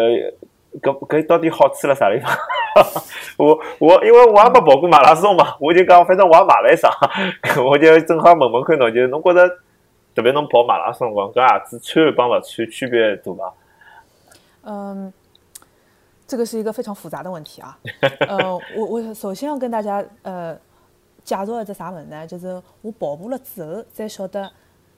[0.82, 2.30] 搿搿到底好处辣啥地方？
[3.38, 6.92] 我我因为我也没跑过马拉松嘛，我就讲反正我也买了一双，
[7.66, 9.48] 我就正好问问看侬，就侬觉着
[10.14, 13.54] 特别侬跑马拉松辰光，搿鞋子穿帮勿穿区别大伐？
[14.64, 15.12] 嗯，
[16.32, 17.78] 这个是一个非常复杂的问题啊。
[18.26, 20.58] 呃，我我首先要跟大家呃
[21.26, 22.26] 介绍一只啥物事呢？
[22.26, 22.48] 就是
[22.82, 24.50] 我跑步了之后才晓得，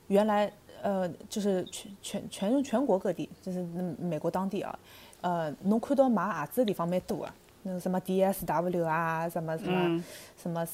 [0.10, 3.64] 原来呃，就是全全全全国各地，就是
[3.98, 4.78] 美国当地啊，
[5.22, 10.04] 呃，侬看到买鞋子的地方蛮多啊，那个什么 DSW 啊，什么什么
[10.38, 10.68] 什么，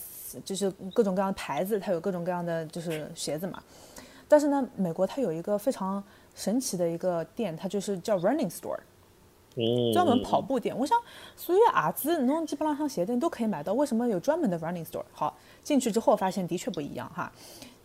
[0.43, 3.63] 就是各种各样的牌子，它有各种各样的就是鞋子嘛。
[4.27, 6.03] 但是呢，美国它有一个非常
[6.35, 8.77] 神奇的一个店，它就是叫 Running Store，
[9.93, 10.77] 专门跑步店。
[10.77, 10.97] 我想，
[11.35, 15.03] 所有鞋子侬基本上上鞋店都可以买到，为什么有专门的 Running Store？
[15.11, 17.31] 好，进去之后发现的确不一样哈。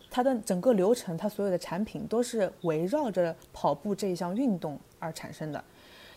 [0.09, 5.63] 它的整个流程，它所有的产品都是围绕着跑步这一项运动而产生的。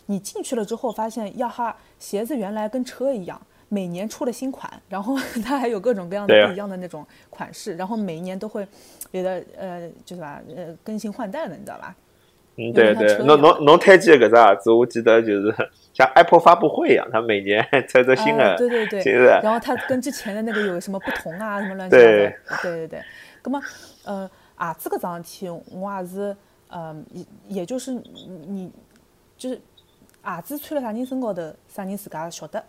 [0.05, 3.41] 你进去了之后，发现呀哈，鞋子原来跟车一样。
[3.71, 8.67] 每年出了新款，然后它还有各种各样的不一样的那种款式，然后每一年都会
[9.11, 11.95] 有的呃，就是吧，呃，更新换代的，你知道吧？
[12.59, 15.55] 嗯，对对，侬侬侬推荐搿只鞋子，我记得就是
[15.93, 21.61] 像 Apple 发布会一样，它每年 出个新的，对对对，是然后它跟之前的那个有什么不同啊？
[21.61, 22.61] 什么乱七八糟？
[22.63, 23.01] 对对对。
[23.43, 23.61] 那么，
[24.03, 26.35] 呃，鞋子搿桩事体，我也是，
[26.69, 27.25] 呃，也
[27.59, 28.69] 也就是你
[29.37, 32.61] 就是鞋子穿了啥人身高头，啥人自家晓得。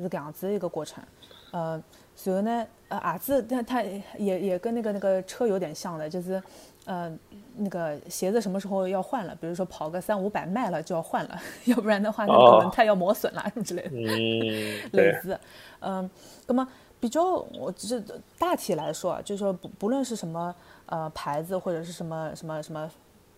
[0.00, 1.02] 是这样子一个过程，
[1.50, 1.82] 呃，
[2.14, 6.40] 随后呢，呃，鞋子它它也也跟那个那个车有点像的，就是，
[6.88, 7.12] 呃，
[7.56, 9.34] 那个鞋子什么时候要换了？
[9.34, 13.90] 比如说跑个三五百卖了就要换了， 要不然的话那个轮胎要磨损了什么 之类的。
[13.92, 15.38] 嗯， 类似，
[15.80, 16.10] 嗯，
[16.46, 16.66] 那么
[16.98, 17.22] 比较
[17.58, 18.02] 我这
[18.38, 20.54] 大体来说，就是说不不论是什么
[20.86, 22.90] 呃牌子或者是什么什么什么，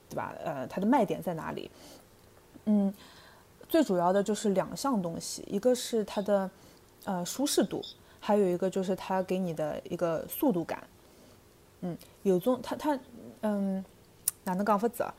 [0.08, 0.32] 对吧？
[0.44, 1.70] 呃，它的卖点在哪里？
[2.66, 2.94] 嗯。
[3.68, 6.50] 最主要的就是两项东西，一个是它的
[7.04, 7.80] 呃舒适度，
[8.18, 10.82] 还有一个就是它给你的一个速度感。
[11.82, 12.98] 嗯，有种它它
[13.42, 13.84] 嗯
[14.44, 15.14] 哪能讲法子啊？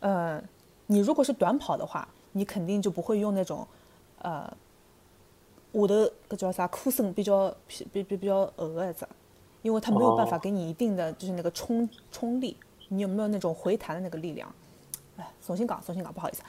[0.00, 0.42] 呃，
[0.86, 3.66] 你如果是短跑的话，你肯定就不会用那种
[4.20, 4.50] 呃
[5.72, 9.06] 我的个叫啥裤身比较比比比较厚的一只，
[9.62, 12.56] 因为它没有办法给你一定的就是那个冲冲力。
[12.88, 14.52] 你有没有那种回弹的那个力量？
[15.16, 16.42] 哎，重新讲，重新讲，不好意思，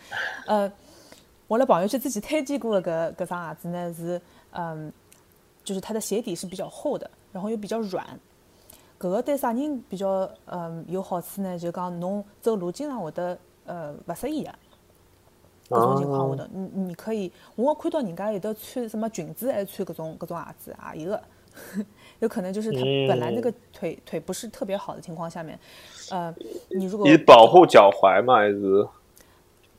[0.45, 0.71] 呃。
[1.47, 4.93] 我的朋友圈自己推荐过的搿搿双鞋子呢是，嗯，
[5.63, 8.05] 就是它的鞋底是比较厚的，然后又比较软。
[8.99, 11.57] 搿个对啥人比较嗯有好处呢？
[11.57, 14.51] 就讲侬走路经常会得呃勿适意个，
[15.69, 21.21] 搿种情况下头，你你可以，我看到人家有的穿什么裙子还穿搿种搿种鞋子啊，有个，
[22.19, 25.57] 有可能就是他本来那个腿腿不是特别好的情况下面，
[26.12, 26.35] 呃，
[26.69, 28.88] 你如果你保护脚踝嘛，还是？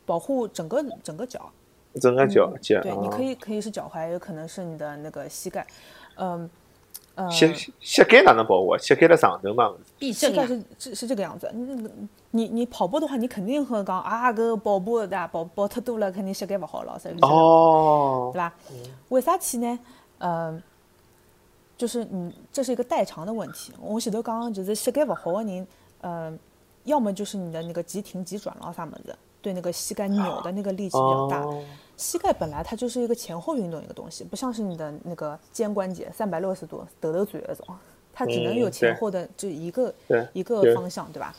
[0.06, 1.50] 保护整个整个脚。
[2.00, 5.66] 整个脚脚，对，你可以可以是脚踝，有可能是你的那个膝盖，
[6.14, 6.50] 嗯，呃，
[7.31, 8.79] 膝膝盖哪能保护啊？
[8.79, 11.51] 膝盖在上头嘛，膝盖是是是这个样子。
[11.55, 11.90] 你
[12.31, 15.27] 你你跑步的话，你肯定会讲啊，个跑步对吧？
[15.29, 18.55] 跑跑太多了，肯定膝盖不好了，哦，对吧？
[19.09, 19.79] 为啥体呢？
[20.18, 20.62] 嗯，
[21.77, 23.73] 就是你这是一个代偿的问题。
[23.81, 25.66] 我前头讲就是膝盖不好的人，
[26.03, 26.38] 嗯，
[26.85, 29.14] 要么就是你的那个急停急转了啥么子。
[29.42, 31.42] 对那个膝盖扭的那个力气比较大，
[32.00, 37.76] 膝盖本来它就是一个前后运动一个东西，不像是你的那个肩关节三百六十度抖抖嘴那种，
[38.10, 39.94] 它只能有前后的这一个
[40.32, 41.36] 一个方向，对吧？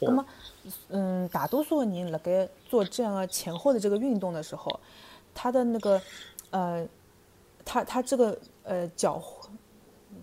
[0.00, 0.24] 那么，
[0.90, 4.78] 嗯，大多数人辣盖做这样的前后的这个运动的时候，
[5.34, 6.00] 他的那个
[6.50, 6.86] 呃，
[7.64, 9.20] 他他这个呃脚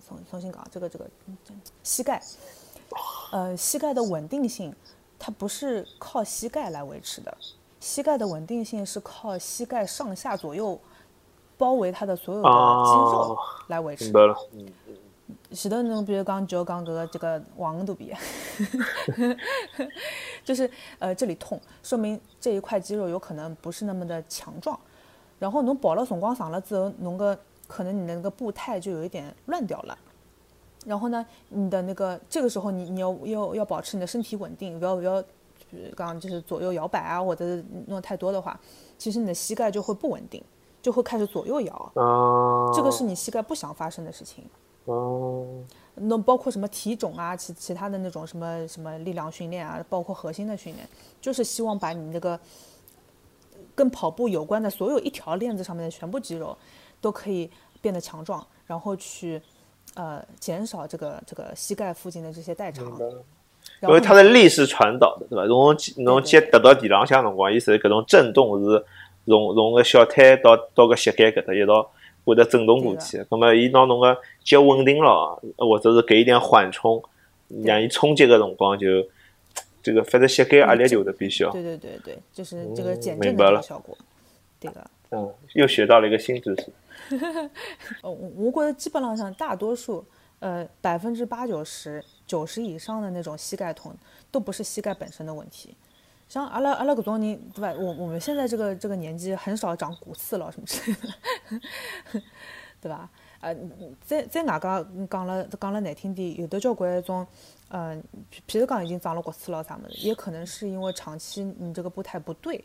[0.08, 1.04] 重重新搞这个这个
[1.82, 2.22] 膝盖，
[3.32, 4.74] 呃膝盖的稳定性。
[5.16, 7.34] 它不是靠膝盖来维持的，
[7.84, 10.80] 膝盖的稳定性是靠膝盖上下左右
[11.58, 14.04] 包围它的所有的肌肉来维持。
[14.04, 14.34] 明白了。
[15.52, 18.14] 前头侬比如讲就讲搿个这个黄度比，
[20.42, 20.68] 就是
[20.98, 24.78] 呃这里痛，说明这一块肌肉有可能不是那么的强壮。
[25.38, 29.98] 然后侬跑了辰光长了之后，侬个可能你的那个步态就有一点乱掉了。
[30.86, 35.22] 然后呢，你的那个这个时候，你你要要要保持你的身体稳定，不要不要，
[35.96, 38.58] 刚刚就是左右摇摆啊，或者弄太多的话，
[38.98, 40.42] 其实你的膝盖就会不稳定，
[40.82, 41.92] 就会开始左右摇。
[41.94, 42.72] 哦。
[42.74, 44.44] 这个是你膝盖不想发生的事情。
[44.84, 45.46] 哦。
[45.94, 50.88] 那包括什么体重啊，其其他的那种什么什么力量训练啊，包括核心的训练，
[51.20, 52.38] 就是希望把你那个
[53.74, 56.56] 跟跑步有关的所有一条链子上面的全部肌肉
[57.00, 59.40] 都可以变得强壮，然后去。
[59.96, 62.98] 呃，减少这个这个膝盖附近的这些代偿，
[63.82, 65.46] 因为它的力是传导的，对吧？
[65.46, 68.84] 从侬脚踏到地浪向辰光，伊是搿种震动是
[69.26, 71.90] 从从个小腿到到个膝盖搿搭一道
[72.24, 77.02] 会得震动过去，那么伊拿侬个脚稳定了，或者是给一点缓冲，
[77.64, 78.86] 让伊冲击个辰光就
[79.82, 81.50] 这个反正膝盖压力就会得变小。
[81.50, 83.96] 对对对对，就是这个减震的效果，
[84.58, 84.80] 对个。
[85.10, 86.72] 嗯，又学到了一个新知识。
[88.02, 90.04] 呃，我觉得基本上上大多数，
[90.44, 93.96] 呃，百分之八九十、九十以上的那种膝盖痛，
[94.30, 95.74] 都不是膝盖本身的问题。
[96.28, 97.72] 像阿拉阿拉搿种人，对吧？
[97.72, 102.22] 我我们现在这个这个年纪，很少长骨刺了什么之类的，
[102.78, 103.08] 对吧？
[103.40, 103.56] 呃，
[104.04, 107.26] 在在外加讲了讲了难听点，有的交关种，
[107.68, 108.04] 嗯，
[108.46, 112.62] 譬如讲已经长了骨刺了啥么子，也可能是因为长期你这个步态不对，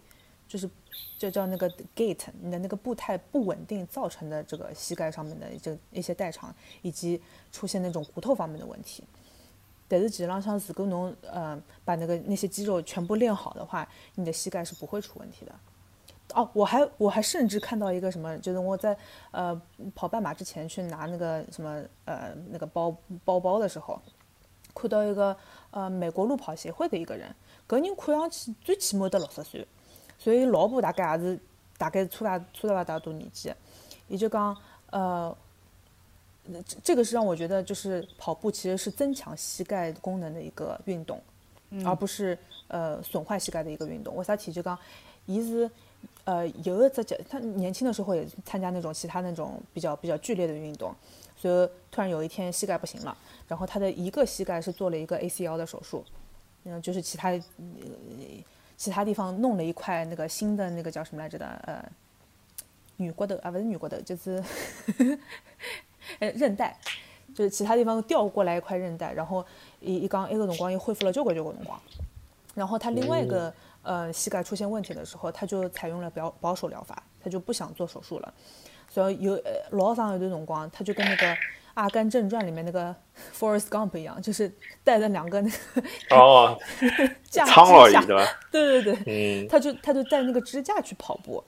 [0.49, 0.69] 就是
[1.17, 9.03] 就叫那个 gait，你的那个步态不稳定造成的这个膝盖上面的这一些代偿，以及出现那种骨头方面的问题。
[9.87, 15.55] 但是实际上，像如果侬呃把那个那些肌肉全部练好的话，你的膝盖是不会出问题的。
[16.35, 18.95] 哦，我还我还甚至看到一个什么，就是我在
[19.31, 19.59] 呃
[19.95, 23.99] 跑半马之前去拿那个什么呃那个包包包的时候，
[24.75, 25.35] 看到一个
[25.71, 27.35] 呃美国路跑协会的一个人，
[27.67, 29.67] 搿人看上去最起码得六十岁，
[30.19, 31.39] 所以老婆大概也是
[31.77, 33.51] 大概初大初大大多年纪，
[34.07, 34.55] 也就讲
[34.91, 35.35] 呃。
[36.65, 41.21] 这这个是让我觉得，就是跑步其实是增强膝盖功能的一个运动，
[41.85, 42.35] 而不是
[42.69, 44.15] 呃损坏膝盖的一个运动。
[44.15, 44.75] 为啥体就讲，
[45.27, 45.69] 伊是
[46.23, 50.91] 呃有一只脚，他年轻的时候也参加那种其他那种比较比较剧烈的运动，
[51.37, 53.15] 所以突然有一天膝盖不行了，
[53.47, 56.03] 然后他的一个膝盖是做了一个 ACL 的手术，
[56.63, 57.29] 嗯，就是其他
[58.79, 61.83] 其他地方弄了一块那个新的那个叫什么来着的呃
[62.95, 64.43] 女骨头啊，不是女骨头，就是。
[66.17, 66.75] 呃，韧带，
[67.35, 69.45] 就是其他地方调过来一块韧带，然后
[69.79, 71.79] 一一刚一个辰光又恢复了交关交关辰光，
[72.55, 78.33] 然后他另外一个呃膝盖出现问题的时候，他就采用了保保守疗法，他就不想做手术了，
[78.89, 81.27] 所以有呃老长一段辰光，他就跟那个
[81.79, 82.95] 《阿甘正传》里面那个
[83.37, 84.51] Forrest Gump 一样，就是
[84.83, 86.57] 带了两个那个哦，
[87.29, 88.25] 苍老爷对吧？
[88.51, 91.43] 对对对，他就他就带那个支架去跑步，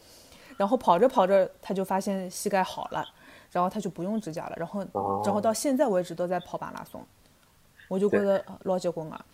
[0.58, 3.06] 然后跑着跑着他就发现膝盖好了。
[3.54, 4.80] 然后他就不用支架了，然后，
[5.26, 7.06] 然后到现在为止都在跑马拉松，
[7.90, 9.26] 我就觉得老结棍了！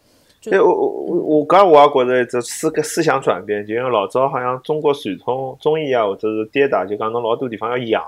[0.42, 8.04] 对，我我我我刚我也觉得这思个思想转变，就因为老早好像中国传统中医啊或者是跌打，就讲侬老多地方要养，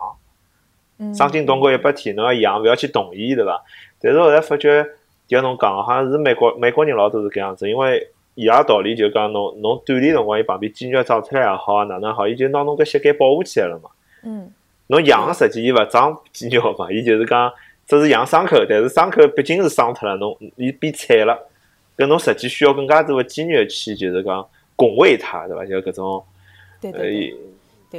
[1.14, 3.62] 伤筋动骨一百天，侬要养，不要去动伊，对伐？
[4.02, 4.84] 但是后来发觉，
[5.28, 13.90] 就像侬讲，好像是美国美国人老多是搿样子，因为伊拉道理就讲侬侬锻炼辰光，伊旁边肌肉长出来也好啊，哪能好，伊就拿侬搿膝盖保护起来了嘛。
[14.24, 14.52] 嗯。
[14.88, 17.52] 侬养个实际伊勿长肌肉嘛，伊就是讲
[17.86, 21.38] 只是养伤口，但是伤口毕竟是伤脱了，侬伊变菜了，
[21.96, 24.44] 搿侬实际需要更加多个肌肉去，就是讲
[24.76, 25.64] 拱卫它，对伐？
[25.64, 26.24] 就搿种，
[26.82, 27.36] 对对对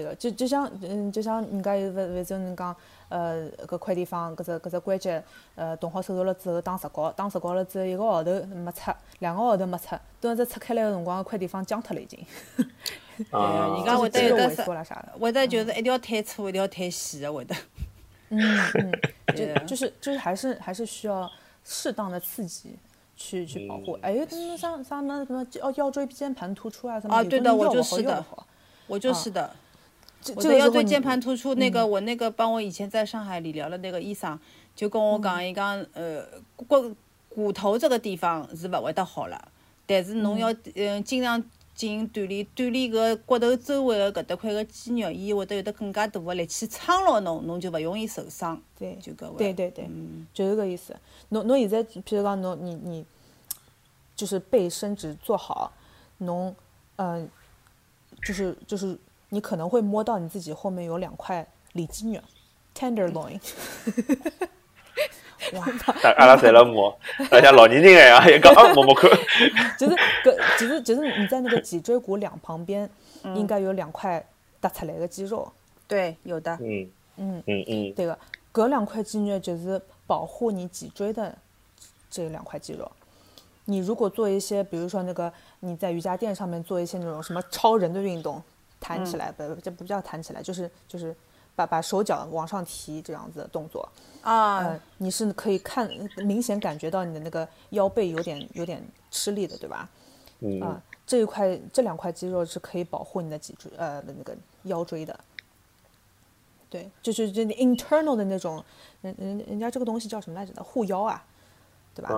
[0.03, 2.77] 个，就就像嗯，就像人家有勿勿是人讲，
[3.09, 5.23] 呃，搿块地方搿只搿只关节，
[5.55, 12.25] 呃，动好手术了之后打石膏，打石膏了之后一个号头没拆，两个号头没拆，等这拆开来个辰光，搿块地方僵脱了已经。
[13.33, 14.63] 啊，人家会得有得是，
[15.19, 17.55] 会得就是一定要推粗，一定要推细的会得。
[18.31, 18.41] 嗯
[18.79, 18.93] 嗯，
[19.37, 21.31] 就就是就是还是还是需要
[21.65, 22.79] 适当的刺激
[23.17, 23.99] 去去保护。
[24.01, 28.25] 哎，那像像那什么腰腰椎间盘突出啊什么啊，对的，我就是的，
[28.87, 29.53] 我就是的。
[30.35, 34.39] 我的腰椎间盘突出，那个我那个帮我以前在上海理疗的那个医生
[34.77, 36.25] 就跟我讲，伊讲呃
[36.57, 36.95] 骨
[37.29, 39.49] 骨头这个地方是勿会得好了，
[39.87, 41.43] 但是侬要嗯经常。
[41.73, 48.61] 进行锻炼，锻炼搿骨头周围的搿搭块个肌肉，伊会得有得更加大个力气撑牢侬，侬就勿容易受伤。
[48.79, 49.89] 对，就搿对对对，
[50.35, 50.95] 就是搿意思。
[51.31, 53.07] 侬侬现在，譬如讲侬你你，
[54.15, 55.73] 就是背伸直做好，
[56.19, 56.55] 侬
[56.97, 57.27] 嗯，
[58.23, 58.99] 就是就是
[59.31, 62.21] 你可能会摸到你自己后面有两块里脊肉
[62.77, 63.41] ，tenderloin。
[65.55, 65.67] 哇！
[66.19, 66.95] 阿拉侪辣摸，
[67.31, 69.11] 像老年人哎呀，一个摸摸看。
[69.79, 72.89] 就是个，其实就是你在那个脊椎骨两旁边，
[73.35, 74.23] 应该有两块
[74.61, 75.51] 凸出来的肌肉。
[75.89, 76.53] 对，有的。
[76.61, 77.93] 嗯嗯嗯嗯。
[77.95, 78.19] 对个，
[78.53, 81.35] 隔两块肌肉就是保护你脊椎的
[82.11, 82.91] 这两块肌肉。
[83.65, 88.43] 你如果做一些，比如说那个你在瑜伽垫上面做一些那种什么超人的运动，
[88.81, 91.15] 弹起来不，这不叫弹起来，就是就是。
[91.57, 93.87] 把把手脚往上提这样子的动作
[94.23, 95.91] 啊，你是可以看
[96.25, 99.87] 明显感觉到你的那个腰背有点有点吃力的，对吧？
[100.39, 105.19] 嗯，这一块这两块肌肉是可以保护你的脊椎呃那个腰椎的。
[106.71, 108.65] 对，就是就 internal 的那种，
[109.03, 111.23] 人人人家这个东西叫什么来着的护腰啊，
[111.95, 112.15] 对吧？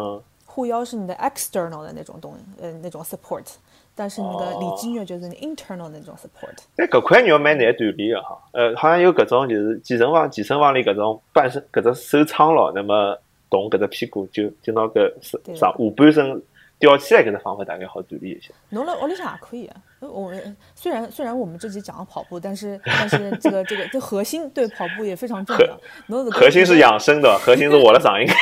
[0.46, 3.46] 护腰是你的 external 的那种东呃那种 support。
[3.94, 6.56] 但是那个里肌肉就是你 internal 那种 support。
[6.74, 13.18] 但搿块肉蛮难锻炼的哈，呃，好像有搿种就是健身房健身房里搿种半身搿只手撑牢，那么
[13.50, 15.12] 动搿只屁股就就拿搿
[15.54, 16.42] 上下半身
[16.78, 18.52] 吊起来搿只方法大概好锻炼一些。
[18.70, 19.76] 侬辣屋里向也可以啊。
[20.08, 25.80] 我们虽然虽然我们这集讲了跑步，但是但是这个这个这核心对跑步也非常重要。
[26.30, 28.28] 核心是养生的，核心是我的嗓音。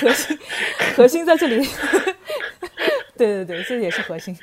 [0.00, 0.38] 核心
[0.96, 1.66] 核心在这里。
[3.16, 4.34] 对对对，这也是核心。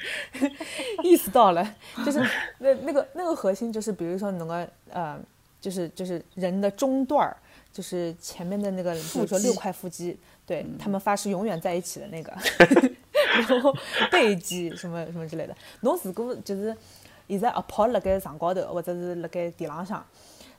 [1.04, 2.20] 意思到了，就是
[2.60, 5.18] 那那个那个核心就是，比如说那个呃，
[5.60, 7.36] 就是就是人的中段儿，
[7.74, 12.32] 就是前面的那个，比如说六块腹肌，对他们发誓永远在一起的那个。
[13.50, 13.74] 然后
[14.12, 16.76] 背肌什么什么之类的，侬如果就是
[17.28, 20.06] 现在啊跑辣盖床高头，或者是辣盖地浪上，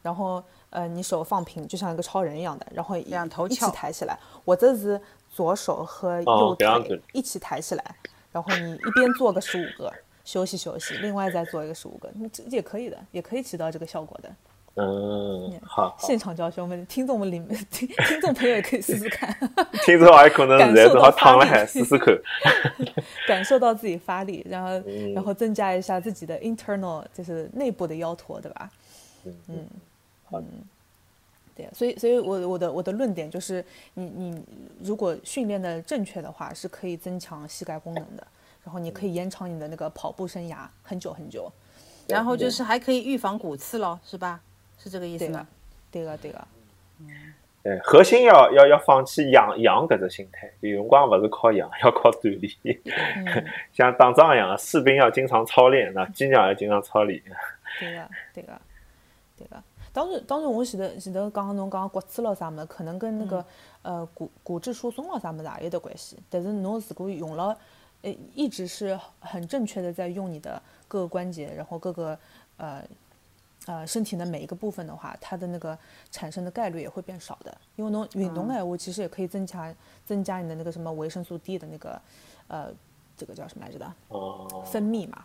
[0.02, 5.00] 然后呃你手放平，就像一个超人一样的，然后两头一起抬起来，或者是
[5.30, 7.96] 左手和右腿一起抬起来，
[8.32, 9.92] 然后你一边做个十五个，
[10.24, 14.30] 休息休息，另外再做一个十五个，这也可以的，也可以起到这个效果的。
[14.80, 19.36] 嗯，好，现场教学，我们听众们里面 听听众朋友也可以试试看。
[19.84, 22.16] 听众还可能在正好躺了海试试看，
[23.26, 24.70] 感受到自己发力，然后
[25.14, 28.70] 然后增加一下自己的 internal，就是内部的腰驼，对吧？
[29.48, 29.66] 嗯，
[30.30, 30.40] 好，
[31.56, 33.64] 对，所以所以我我的我的论点就是，
[33.94, 34.42] 你你
[34.80, 38.24] 如果训练的正确的话，是可以增强膝盖功能的，
[38.62, 41.50] 然后你可以延长你的那个跑步生涯很久很久，
[42.06, 44.40] 然后就是还可以预防骨刺咯，是吧？
[44.78, 45.46] 是这个意思吗？
[45.90, 46.46] 对个，对个，
[47.00, 47.08] 嗯，
[47.62, 52.78] 对，核心要要要放弃养养搿只心态，有辰光勿是靠养， 要靠锻炼。
[53.72, 57.22] 像打仗一样，士兵要经常操练，那机长要经常操练。
[57.80, 58.60] 对个，对个，
[59.36, 59.56] 对个。
[59.92, 63.44] 当然，当然，我前头前头讲侬讲骨刺咯啥么，可能跟那个
[63.82, 66.18] 呃骨骨质疏松咯啥么子也有得关系。
[66.30, 67.56] 但是侬如果用了，
[68.02, 72.18] 呃，一直是很正确的在用你的各个关节，然后各个
[72.58, 72.82] 呃。
[73.68, 75.78] 呃，身体的每一个部分的话，它的那个
[76.10, 77.54] 产生的概率也会变少的。
[77.76, 79.74] 因为侬运动哎，我其实也可以增强
[80.06, 82.00] 增加你的那个什么维生素 D 的那个，
[82.46, 82.72] 呃，
[83.14, 83.92] 这个叫什么来着的？
[84.08, 84.64] 哦。
[84.64, 85.22] 分泌嘛，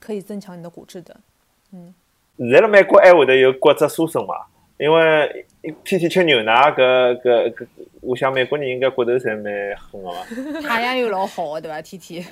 [0.00, 1.14] 可以增强你的骨质的。
[1.72, 1.94] 嗯。
[2.38, 4.36] 现在辣美国还会得有骨质疏松嘛？
[4.78, 5.46] 因为
[5.84, 7.66] 天天吃牛奶，搿搿搿，
[8.00, 10.62] 我想美国人应该骨头侪蛮狠个伐？
[10.66, 11.82] 太阳又老好，对伐？
[11.82, 12.24] 天天。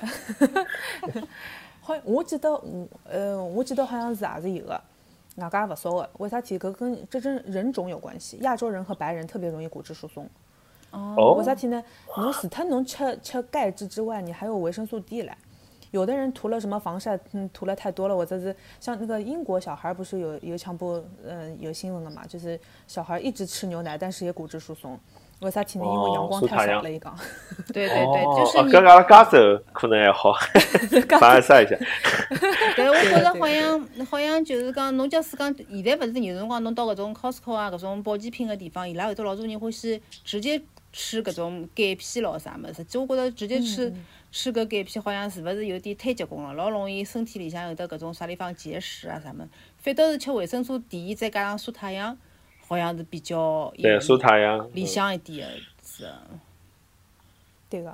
[1.83, 4.81] 好，我记得我呃，我记得好像是也是有个。
[5.37, 6.59] 外加勿少的，为啥体？
[6.59, 8.39] 搿跟这跟人种有关系。
[8.43, 10.29] 亚洲人和白人特别容易骨质疏松。
[10.91, 11.35] 哦。
[11.39, 11.83] 为啥体呢？
[12.17, 15.33] 侬除脱侬吃吃钙质之外，你还有维生素 D 嘞。
[15.91, 22.27] 有的人涂了什么防晒，嗯，涂了太多了，或者是像那个英国小孩不是有有强播，嗯，有新闻了嘛？
[22.27, 22.59] 就是
[22.89, 24.99] 小孩一直吃牛奶，但是也骨质疏松。
[25.41, 25.85] 为啥体呢？
[25.85, 27.15] 因为阳光太少了， 一讲。
[27.73, 28.71] 对对对，就是你。
[28.73, 29.39] 跟阿拉加州
[29.73, 30.33] 可能还好，
[31.21, 31.77] 反晒 一下。
[32.77, 40.61] 但我觉着好像好像就是讲，侬假使讲现在勿是有辰光侬到搿种 Costco 啊搿种保健品个地方，伊拉会得老多人欢喜直接
[40.93, 42.75] 吃搿种钙片咯啥物事。
[42.75, 43.93] 实际我觉着直接吃
[44.33, 49.49] 吃搿钙片好像是勿是有点太结棍了，老容易身体里向有得搿种啥地方结石啊啥物事。
[49.79, 52.17] 反倒是吃维生素 D 再加上晒太阳。
[52.67, 55.49] 好像是比较对晒太阳理想一点
[55.85, 56.07] 是。
[57.69, 57.93] 对个，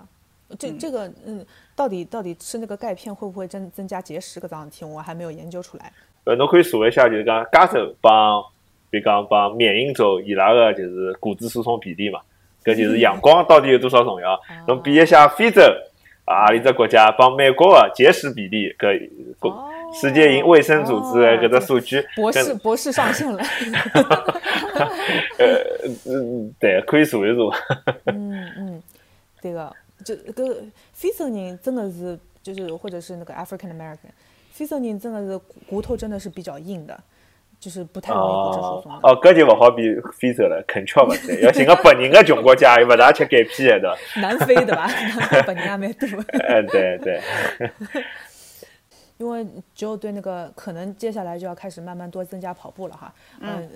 [0.58, 1.44] 这这个嗯，
[1.74, 5.92] 到底到底吃那个钙片会不会增增加结石搿桩事体，我还没有研究出来。
[6.24, 8.42] 呃，侬可以查一下，就是讲加州帮，
[8.90, 12.20] 比如讲帮缅因州伊拉个就是骨质疏松比例嘛，
[12.62, 14.38] 搿就是阳光到底有多少重要？
[14.68, 15.62] 侬比一下非洲
[16.26, 19.10] 啊里只国家帮美国个结石比例搿。
[19.92, 23.42] 世界卫生组织搿只数据，博士博士上线了。
[25.38, 25.46] 呃
[26.06, 27.92] 嗯，对，可以查一查。
[28.12, 28.82] 嗯嗯，
[29.40, 29.72] 对个，
[30.04, 30.56] 就搿
[30.92, 34.10] 非洲人真的是，就是或者是那个 African American，
[34.52, 36.98] 非洲人真的是骨头真的是比较硬的，
[37.58, 38.92] 就是不太容易骨质疏松。
[39.02, 39.82] 哦，搿就勿好比
[40.18, 43.96] 非洲了，肯吃勿对，要寻个白人个穷国家，又勿大吃钙片的。
[44.16, 44.86] 南非对吧？
[44.86, 46.08] 南非白人也蛮多。
[46.40, 47.20] 哎，对对。
[49.20, 53.68] 因为只有对那个可能接下来就要开始慢慢多增加跑步了哈，嗯，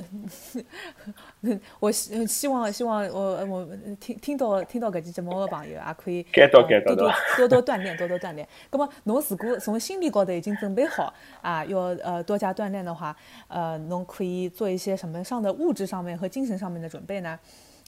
[1.78, 3.68] 我希希望希望我我
[4.00, 8.48] 听听到听到搿期节目的朋友也可以多多多多锻炼多多锻炼。
[8.70, 13.14] 那么侬如果从心理高头已经准备好啊，要呃多加锻炼的话，
[13.48, 17.38] 呃，侬可以做一些什么上的物质上面和精神上面的准备呢？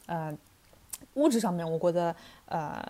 [0.04, 0.36] 呃，
[1.14, 2.14] 物质上面我觉得
[2.50, 2.84] 呃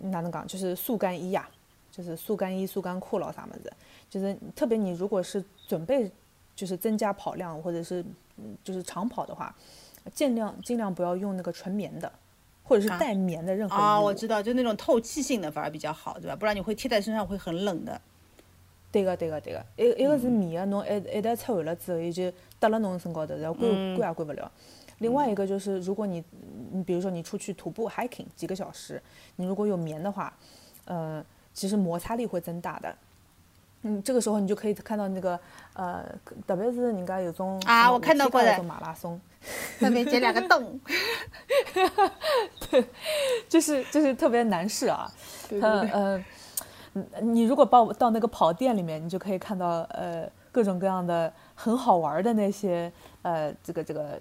[0.00, 1.48] 哪能讲就是速干衣呀，
[1.92, 3.72] 就是速干衣速干裤咯啥么子。
[4.08, 6.10] 就是特别你如果是准备
[6.56, 8.02] 就是增加跑量或者是
[8.36, 9.54] 嗯就是长跑的话，
[10.14, 12.10] 尽量尽量不要用那个纯棉的，
[12.64, 16.34] 或者是带棉的任何啊，我知道，就那种透气性的反而比较好，对吧？
[16.34, 18.00] 不然你会贴在身上会很冷的。
[18.90, 24.50] 对个对个对个，一一个是棉的，侬一一旦出汗了之后，伊就搭了侬身高头，然后关关也关不了。
[24.98, 26.24] 另外一个就是如果你
[26.72, 29.00] 你比如说你出去徒步 hiking 几个小时，
[29.36, 30.34] 你如果有棉的话，
[30.86, 31.24] 呃。
[31.54, 32.96] 其实摩擦力会增大的。
[33.82, 35.38] 嗯，这个时候你就可以看到那个
[35.74, 36.04] 呃，
[36.46, 39.20] 特别是人家有种啊我看到过的 5K 那种马拉松，
[39.78, 40.80] 上面结两个洞，
[42.70, 42.84] 对
[43.48, 45.10] 就是就是特别难试啊。
[45.48, 46.24] 对对对它呃，
[46.94, 54.20] 嗯你如果到到那个跑店里面，你就可以看到呃各种各样的很好玩的那些呃这个这个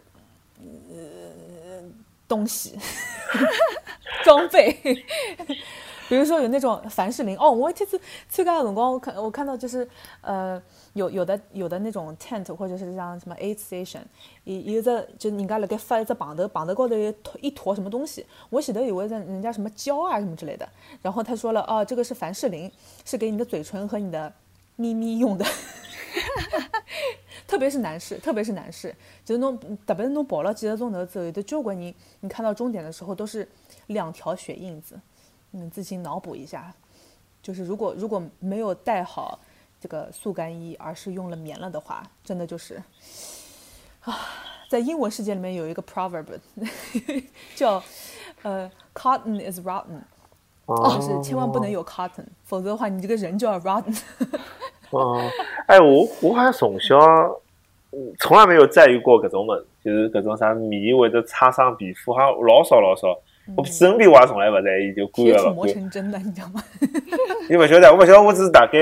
[0.60, 1.82] 呃
[2.28, 2.78] 东西
[4.24, 4.78] 装备，
[6.08, 8.00] 比如说有那种凡士林哦，我这次
[8.30, 9.88] 参加的辰光，我看我看到就是
[10.22, 10.62] 呃
[10.94, 14.02] 有有的有的那种 tent 或者是像什么 aid station，
[14.46, 20.68] 有有只就人家辣盖发一只棒头，棒头高头一坨一坨什么东西，我写的以为人人家什么胶啊什么之类的，
[21.02, 22.72] 然后他说了哦，这个是凡士林，
[23.06, 24.32] 是给你的嘴唇和你的
[24.76, 25.46] 咪咪用的。
[25.46, 26.82] 哈哈哈
[27.46, 28.94] 特别是男士，特别是男士，
[29.24, 33.48] 就是侬特别是侬跑了几个钟头之后，有的交关人，你看到终点的时候都是
[33.88, 35.00] 两条血印子，
[35.58, 36.72] 你们自行脑补一下。
[37.42, 39.40] 就是如果如果没有带好
[39.80, 42.76] 这个速干衣，而是用了棉了的话，真的就是
[44.02, 44.20] 啊，
[44.70, 46.26] 在英文世界里面有一个 proverb
[47.56, 47.82] 叫
[48.44, 50.02] 呃 cotton is rotten，
[50.66, 53.98] 哦就是千万不能有 cotton，否则的话你这个人就要 rotten。
[54.92, 55.22] 哦，
[55.68, 56.98] 哎，我我好像从小
[57.92, 63.18] 嗯从来没有在意过搿种物事，就是搿种啥棉或者擦伤皮肤，好像老少老少。
[63.56, 65.74] 我身边我也从来勿在意，就干了勿干。
[65.74, 66.62] 成真的，你知道吗？
[67.50, 68.80] 你勿晓得，我勿晓得，我只是大概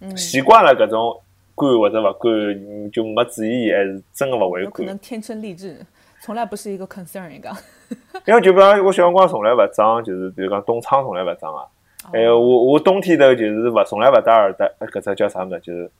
[0.00, 1.20] 嗯习惯了搿种
[1.56, 4.98] 干或者勿干，嗯就没注意，还是真个勿会可能。
[4.98, 5.78] 天生丽质，
[6.22, 7.50] 从来不是一个 concern 一个。
[8.26, 11.64] 因为就比方我小辰光从来勿装，就是比如讲冻疮从来勿装啊。
[12.12, 15.60] 还有我我冬天头就是勿从来勿戴耳戴，呃搿只叫啥物事？
[15.60, 15.90] 就是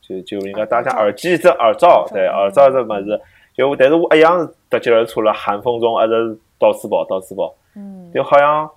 [0.00, 3.20] 就就应该戴像耳机只耳罩，对耳罩这物事。
[3.54, 8.68] 就但是我一样是得劲儿出了寒风中，一直到处跑到处跑，嗯，就好像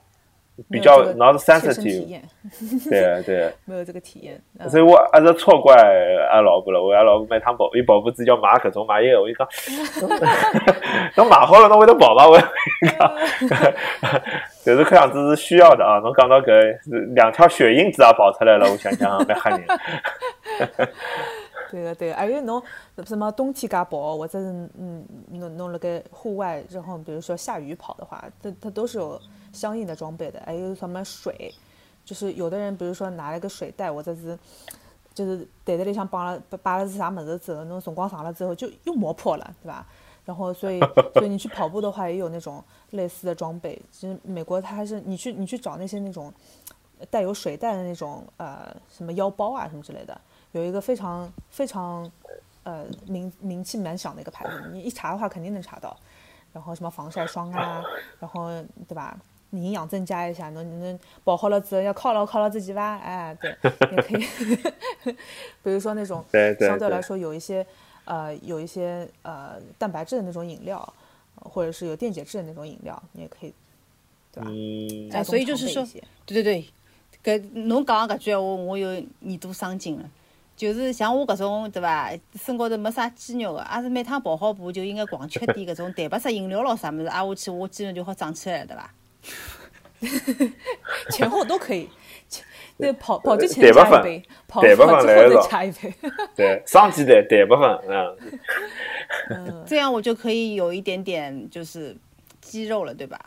[0.70, 2.22] 比较脑子切身体 sensitive，验，
[2.90, 3.54] 对 对。
[3.66, 4.40] 没有这个体验。
[4.60, 5.74] 嗯所以我一直错怪
[6.30, 6.80] 阿拉老婆了。
[6.82, 9.48] 我俺老婆买趟跑，伊跑步之前要买搿种买一个，我就讲，
[11.18, 12.28] 侬买好了，侬会得跑伐？
[12.30, 12.48] 我讲，
[14.64, 15.98] 就是看样子是需要的啊。
[16.00, 16.78] 侬讲到搿
[17.16, 19.66] 两条血印子也跑出来了，我想想蛮吓人。
[21.72, 22.62] 对个对个，而且侬
[23.06, 29.20] 什么冬天介跑，或者是嗯侬侬辣盖户外，然后比如说下雨跑的话，它它都是有
[29.54, 30.42] 相应的装备的。
[30.46, 31.54] 还有什么水，
[32.04, 34.38] 就是有的人比如说拿了个水袋，或者是
[35.14, 39.88] 就是袋子里向绑了摆了是啥物事之后，侬辰光长了之后就又磨破了，对吧？
[40.24, 40.80] 然后所以
[41.16, 43.82] 所以你去跑步的话，也有那种类似的装备。
[43.92, 46.32] 其实美国它还是你去你去找那些那种
[47.10, 50.22] 带有水袋的那种呃什么腰包啊什么之类的，
[50.54, 52.10] 有一个非常非常
[52.64, 55.96] 呃名名气蛮响的一个牌子，你一查的话肯定能查到。
[56.54, 57.82] 然后什么防晒霜啊，
[58.20, 58.50] 然后
[58.86, 59.18] 对吧？
[59.52, 63.56] 你营养增加一下，能能保护了之后要犒劳犒劳自己吧，哎，对，
[63.92, 64.26] 也可以。
[65.64, 67.66] 比如说那种对对对相对来说有一些
[68.04, 70.78] 呃有一些呃蛋白质的那种饮料，
[71.36, 73.54] 呃或者是有电解质的那种饮料，你也可以，
[74.34, 74.50] 对吧？
[74.50, 75.86] 嗯，所以就是说
[76.26, 76.66] 对对
[77.24, 80.10] 对，搿侬讲的搿句闲话，我有耳朵生津了。
[80.62, 88.94] 就是像我搿种对伐，身高头没啥肌肉个，也是每趟跑好步就应该狂吃点搿种蛋白质饮料咯啥物事，挨下去我肌肉就好长起来了，对伐？
[91.10, 91.90] 前后都可以。
[92.30, 92.46] 前
[92.78, 95.92] 那跑跑之前加一杯，跑之后再加一杯。
[96.36, 98.18] 对，双鸡蛋蛋白粉，嗯，
[99.32, 101.98] 嗯， 这样我就可以有一点点就是
[102.40, 103.20] 肌肉了，对吧？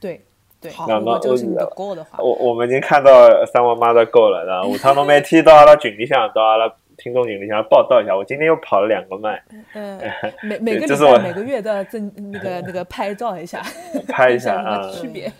[0.00, 0.24] 对
[0.64, 0.72] 对。
[0.72, 9.42] 好如果那我这个是你的 goal 的话，我我们已经看到三万妈的够了，然后武昌侬每天到阿拉群里向， 到阿拉听众群里向报道一下，我今天又跑了两个麦，
[9.74, 10.00] 嗯，
[10.42, 13.62] 每每个这是我礼拜每个月都要增那个那个拍照一下，
[14.08, 15.30] 拍一下啊，区别？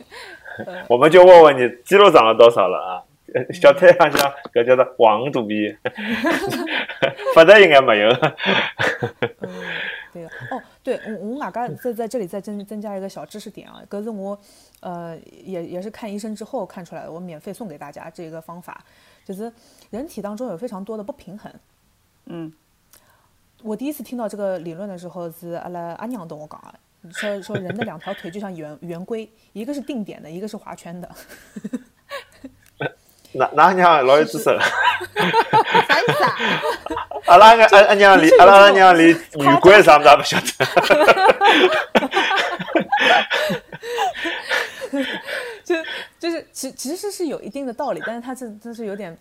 [0.89, 3.03] 我们就问问你肌肉长了多少了啊？
[3.53, 5.77] 小太阳像搿叫做黄肚皮，
[7.35, 8.09] 发达应该没有。
[9.41, 9.51] 嗯，
[10.13, 10.29] 对个。
[10.53, 14.39] 哦，对，我我外加在在这里再增增加一个小知识点啊，搿是我
[14.81, 18.85] 呃也也是看医生之后看出来的，我免费送给大家这个方法，
[19.25, 19.51] 就是
[19.89, 21.51] 人体当中有非常多的不平衡。
[22.27, 22.53] 嗯，
[23.63, 26.79] 我第一次听到这个理论的时候是阿拉阿娘跟我讲的，
[27.11, 31.11] 说说人的两条腿就像圆圆规，一个是定点的，一个是划圈的。
[33.33, 36.37] 那那娘老有知识了，啥意思啊？
[37.27, 40.45] 阿拉个阿阿娘连的确有阿拉阿娘连圆规啥么子也不晓得。
[45.65, 45.75] 就
[46.19, 49.17] 就是其其实是有一定的道理，但是它这这是有点，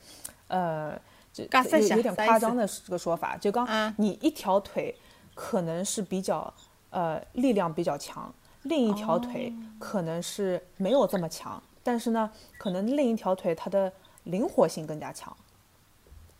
[0.47, 0.91] 呃，
[1.31, 1.49] 就有
[1.95, 3.37] 有点夸张的这个说法。
[3.37, 4.93] 就刚嗯你一条腿
[5.33, 6.53] 可能是比较
[6.89, 8.31] 呃力量比较强，
[8.63, 13.91] 另一条腿可能是没有这么强，但是呢，可能另一条腿它的
[14.23, 15.35] 灵活性更加强。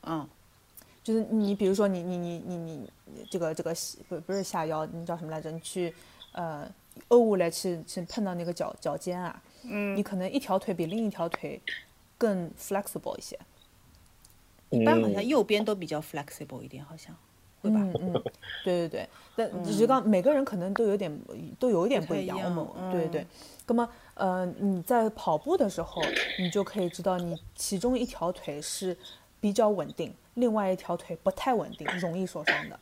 [0.06, 0.28] 嗯，
[1.04, 2.90] 就是你比如说你你你你你
[3.30, 3.76] 这个这个
[4.08, 5.52] 不不是下腰，你叫什么来着？
[5.52, 5.94] 你去
[6.32, 6.66] 呃
[7.10, 11.62] 欧下来去去碰到那个脚脚尖啊，嗯，你可能一条腿比另一条腿
[12.18, 13.38] 更 flexible 一些。
[14.70, 17.16] 一般好像右边都比较 flexible 一点，好像
[17.62, 17.80] 对吧？
[17.80, 18.14] 嗯嗯，
[18.64, 21.16] 对对对，但只是刚每个人可能都有点
[21.60, 23.28] 都有一点不一样，我们对对对。
[23.68, 26.02] 那么呃你在跑步的时候，
[26.40, 28.98] 你就可以知道你其中一条腿是
[29.40, 32.80] 比较稳定，另外一条腿不太稳定，容易受伤的。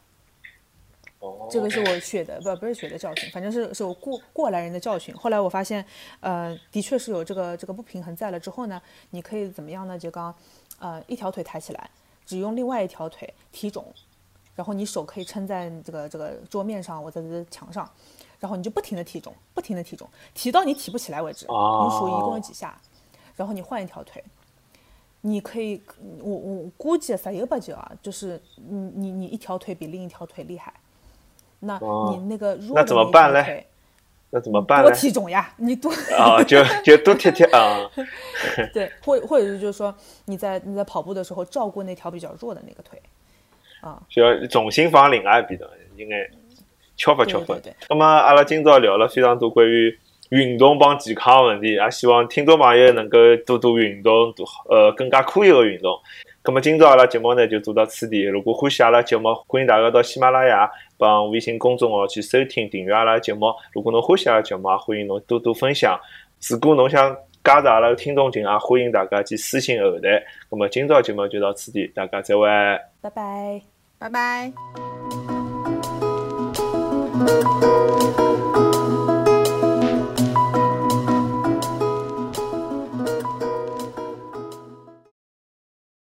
[1.20, 5.16] 哦，这个是我学的，不不是学的教训，反正是是我过过来人的教训。
[5.16, 5.86] 后来我发现，
[6.20, 8.82] 呃，的确是有这个这个不平衡在了之后呢，
[9.12, 9.98] 你可以怎么样呢？
[9.98, 10.34] 就刚。
[10.80, 11.92] 呃，一条腿抬起来，
[12.26, 13.84] 只用另外一条腿提踵，
[14.56, 17.88] 然后你手可以撑在这个这个桌面上，我在这墙上，
[18.40, 21.46] 然后你就不停的提踵，不停的提踵，提到你提不起来为止。
[21.46, 22.76] 你数一共有几下，
[23.36, 24.24] 然后你换一条腿，
[25.22, 25.82] 你可以，
[26.20, 30.74] 我我估计十有八九啊，就是你你你一条腿比另一条腿厉害，
[31.60, 33.68] 那你那个弱的那条腿。
[34.34, 34.88] 那怎么办呢？
[34.88, 37.86] 多体重呀，你多啊，就就多踢踢啊。
[38.74, 39.94] 对，或或者是就是说，
[40.24, 42.98] 你在你在跑步的时候照顾那条比较弱的那个腿，
[43.82, 46.16] 啊，需要重心放另外一边的，应该
[46.96, 47.54] 敲不巧不？
[47.56, 47.76] 对。
[47.90, 50.00] 那么阿拉今朝聊了非常多关于
[50.32, 55.94] 运动帮健康的问题，也希望听众朋友能够多多运动，多呃更加科学的运动。
[56.44, 58.24] 那么今朝阿拉节目呢就做到此地。
[58.24, 63.54] 如果欢喜阿拉节目，欢迎大家到喜马拉雅帮微信公众号去收听订阅阿拉节目。
[63.74, 66.00] 如果侬欢喜阿拉节目，也欢迎侬多多分享。
[66.50, 70.24] 如果侬想加入阿拉听众群，也欢迎大家去私信后台。
[70.50, 72.48] 那么今朝节目就到此地，大家再会，
[73.02, 73.62] 拜拜，
[74.00, 74.54] 拜拜。